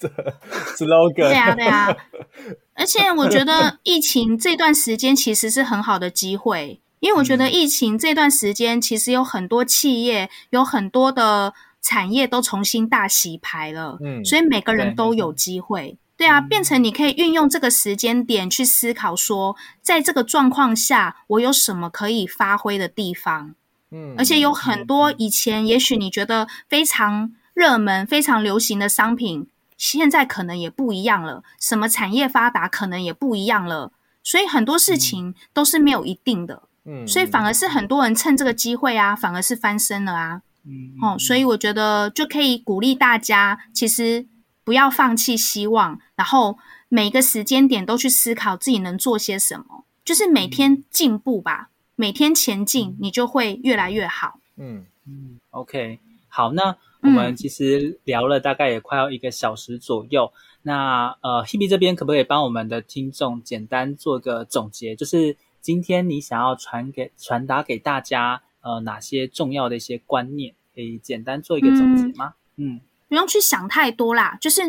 [0.75, 1.13] slogan。
[1.13, 1.95] 对啊，对啊。
[2.75, 13.97] 而且我觉得疫情这段时间其实是很好的机会，因为我觉得疫情这段时间其实有很多企业、有很多的产业都重新大洗牌了。
[14.01, 15.97] 嗯，所以每个人都有机会。
[16.17, 23.53] 对啊，变成你可以运用这个时间点去思考说，在这个状况下，我有什么可以发挥的地方。
[23.91, 31.43] 嗯而且有很多以前也许你觉得非常热门、非常流行的商品，现在可能也不一样了。
[31.59, 33.91] 什么产业发达，可能也不一样了。
[34.23, 36.63] 所以很多事情都是没有一定的。
[36.85, 40.41] 嗯，所以反而是很多人趁这个机会啊，反而是翻身了啊。
[40.65, 44.25] 嗯，哦，所以我觉得就可以鼓励大家，其实
[44.63, 46.57] 不要放弃希望，然后
[46.89, 51.69] 每个时间点都去思考自己能做些什么，就是每天进步吧。
[51.97, 54.37] 每天前进，你就会越来越好。
[54.57, 60.25] 嗯嗯，OK，好，那我们其实聊了大概也快要一个小时左右。
[60.25, 64.93] 嗯、那呃，Hebe 这边可不可以帮我们的听众简单做个总结？
[64.93, 72.35] 就是今天你想要传给传达给大家呃哪些重要的一些观念，可以简单做一个总结吗？
[72.57, 74.61] 嗯，嗯不用去想太多啦，就是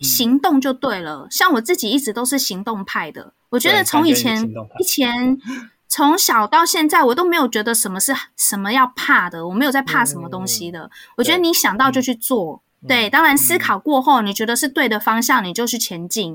[0.00, 1.24] 行动就对了。
[1.24, 5.38] 嗯、像我自己一直都是行动派的，我觉得从以前以前。
[5.90, 10.80] 从小到现在，我都没有觉得什么是什么要怕的，我没有在怕什么东西的。
[10.84, 16.32] 嗯、我觉得你想到就去做，嗯、对，当然思考过后，你觉得是对的方向，你就去前进。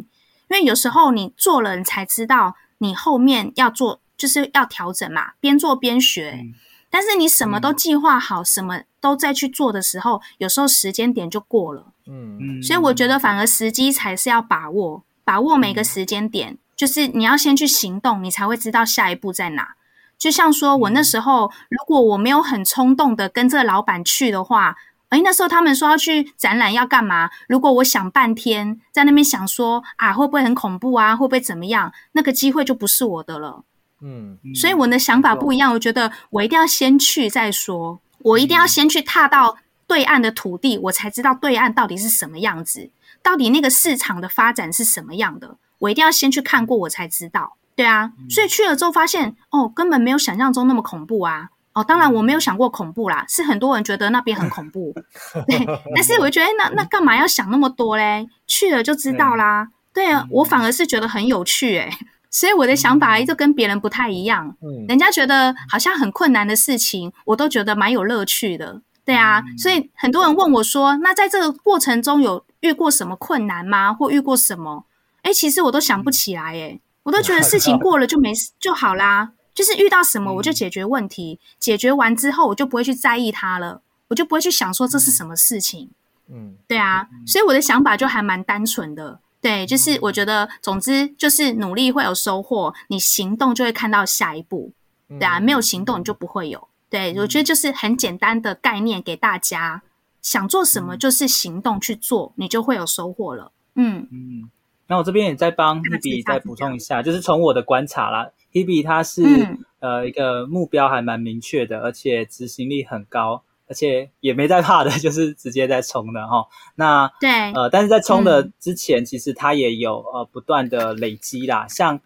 [0.49, 6.39] 因为有时候你做了，你才知道你后面要做，就是要调整嘛，边做边学。
[6.41, 6.53] 嗯、
[6.89, 11.88] 但是你什么都计划好，嗯、什么都在去做的时候，有时候时间点就过了。
[12.07, 16.53] 嗯嗯，所以我觉得反而时机才是要把握，把握每个时间点。
[16.53, 19.76] 嗯就是你要先去行动，你才会知道下一步在哪。
[20.17, 24.76] 就像说我那时候，如果我没有很冲动的跟这个老板去的话，
[25.09, 27.30] 诶，那时候他们说要去展览要干嘛？
[27.47, 31.15] 如果我想半天在那边想说啊，会不会很恐怖啊？
[31.15, 31.93] 会不会怎么样？
[32.13, 33.63] 那个机会就不是我的了。
[34.04, 35.72] 嗯，所以我的想法不一样。
[35.74, 42.91] 我觉得我一定要先去再说，我一定要先去踏到对岸的土地，我才知道对岸到底是什么样子，
[43.22, 45.58] 到底那个市场的发展是什么样的。
[45.80, 47.58] 我一定要先去看过，我才知道。
[47.76, 51.49] 对啊，所以去了之后发现，哦，根本没有想象中那么恐怖啊。
[51.74, 54.93] 哦，当然我没有想过恐怖啦，是很多人觉得那边很恐怖。
[55.47, 58.30] 对，但是我就觉得，那那干嘛要想那么多嘞？
[58.45, 59.70] 去了就知道啦。
[59.91, 61.91] 对啊，我反而是觉得很有趣诶。
[62.34, 64.57] 所以我的想法就跟别人不太一样。
[64.61, 68.81] 嗯人家觉得好像很困难的事情，我都觉得蛮有乐趣的。
[69.05, 73.93] 对啊，所以很多人问我说，那在这个过程中有遇过什么困难吗？
[73.93, 74.86] 或遇过什么？
[75.21, 79.31] 哎，其实我都想不起来，哎，我都觉得事情过了就没事就好啦。
[79.53, 85.91] 就是遇到什么我就解决问题，解决完之后我就不会去在意它了，我就不会去想说这是什么事情。
[86.31, 89.19] 嗯，对啊，所以我的想法就还蛮单纯的。
[89.44, 94.72] 对，就是我觉得，总之就是努力会有收获，你行动就会看到下一步。
[95.10, 96.70] 对啊，没有行动你就不会有。
[96.89, 99.84] 对，我觉得就是很简单的概念给大家，
[100.22, 103.52] 想做什么就是行动去做，你就会有收获了。
[103.76, 104.50] 嗯嗯。
[104.88, 116.45] 那我这边也再帮 Hebe 再补充一下，就是从我的观察啦，Hebe 他是、嗯、呃一个目标还蛮明确的，而且执行力很高，而且也没在怕的， 就是直接在冲的哈。
[116.76, 121.67] 那对呃，但是在冲的之前，嗯、其实他也有呃不断的累积啦。
[121.67, 121.99] 像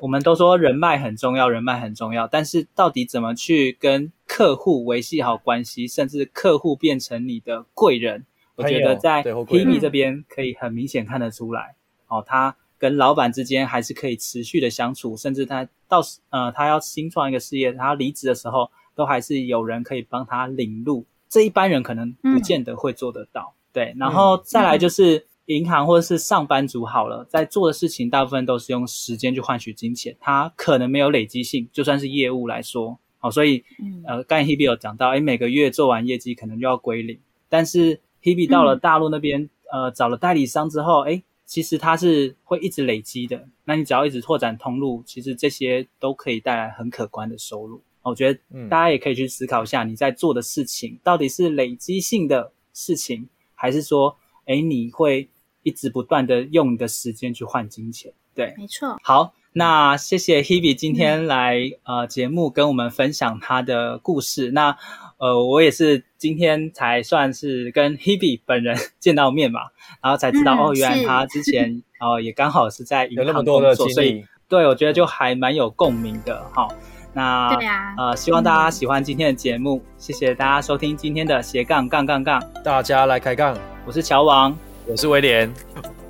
[0.00, 11.76] 我们都说人脉很重要，人脉很重要，但是到底怎么去跟客户维系好关系，甚至客户变成你的贵人，我觉得在 Hebe 这边可以很明显看得出来。
[12.08, 21.06] 哦，他跟老板之间还是可以持续的相处，甚至他到呃，他要新创一个事业，他离职的时候，都还是有人可以帮他领路。
[21.34, 23.52] 这一般人可能不见得会做得到。
[23.56, 33.64] 嗯、对，然后再来就是银行或者是上班族好了，在做的事情大部分都是用时间去换取金钱，它可能没有累积性，就算是业务来说，好、哦，所以
[34.06, 37.18] 呃，刚才 Hebe 有讲到，诶，每个月做完业绩可能就要归零，
[37.48, 41.24] 但是 Hebe 到了大陆那边，嗯、呃，找了代理商之后，诶。
[41.46, 47.82] 其实它是会一直累积的，那你只要一直拓展通路，其实这些都可以带来很可观的收入。
[48.04, 48.38] 我觉得
[48.68, 55.28] 大家也可以去思考一下，你在做的事情到底是累积性的事情，还是说，诶，你会
[55.62, 58.12] 一直不断的用你的时间去换金钱？
[58.34, 58.98] 对，没错。
[59.02, 64.50] 好，那谢谢 Hebe 今天来呃节目跟我们分享他的故事。
[64.50, 64.76] 那
[65.18, 69.60] 呃我也是今天才算是跟 Hebe 本人 见到面嘛，
[70.02, 76.68] 然后才知道、嗯、哦，原来他之前哦也刚好是在银行工作，所以对我觉得就还蛮有共鸣的哈。
[77.14, 83.56] 那对啊，呃希望大家喜欢今天的节目，嗯、谢谢大家收听今天的斜杠杠杠杠，大家来开杠，
[83.86, 84.54] 我是乔王，
[84.86, 85.48] 我是威廉。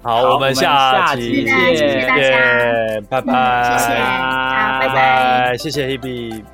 [0.02, 6.53] 好，好，我们下期见，谢谢大家，拜拜，谢谢，好，拜拜，谢谢 Hebe。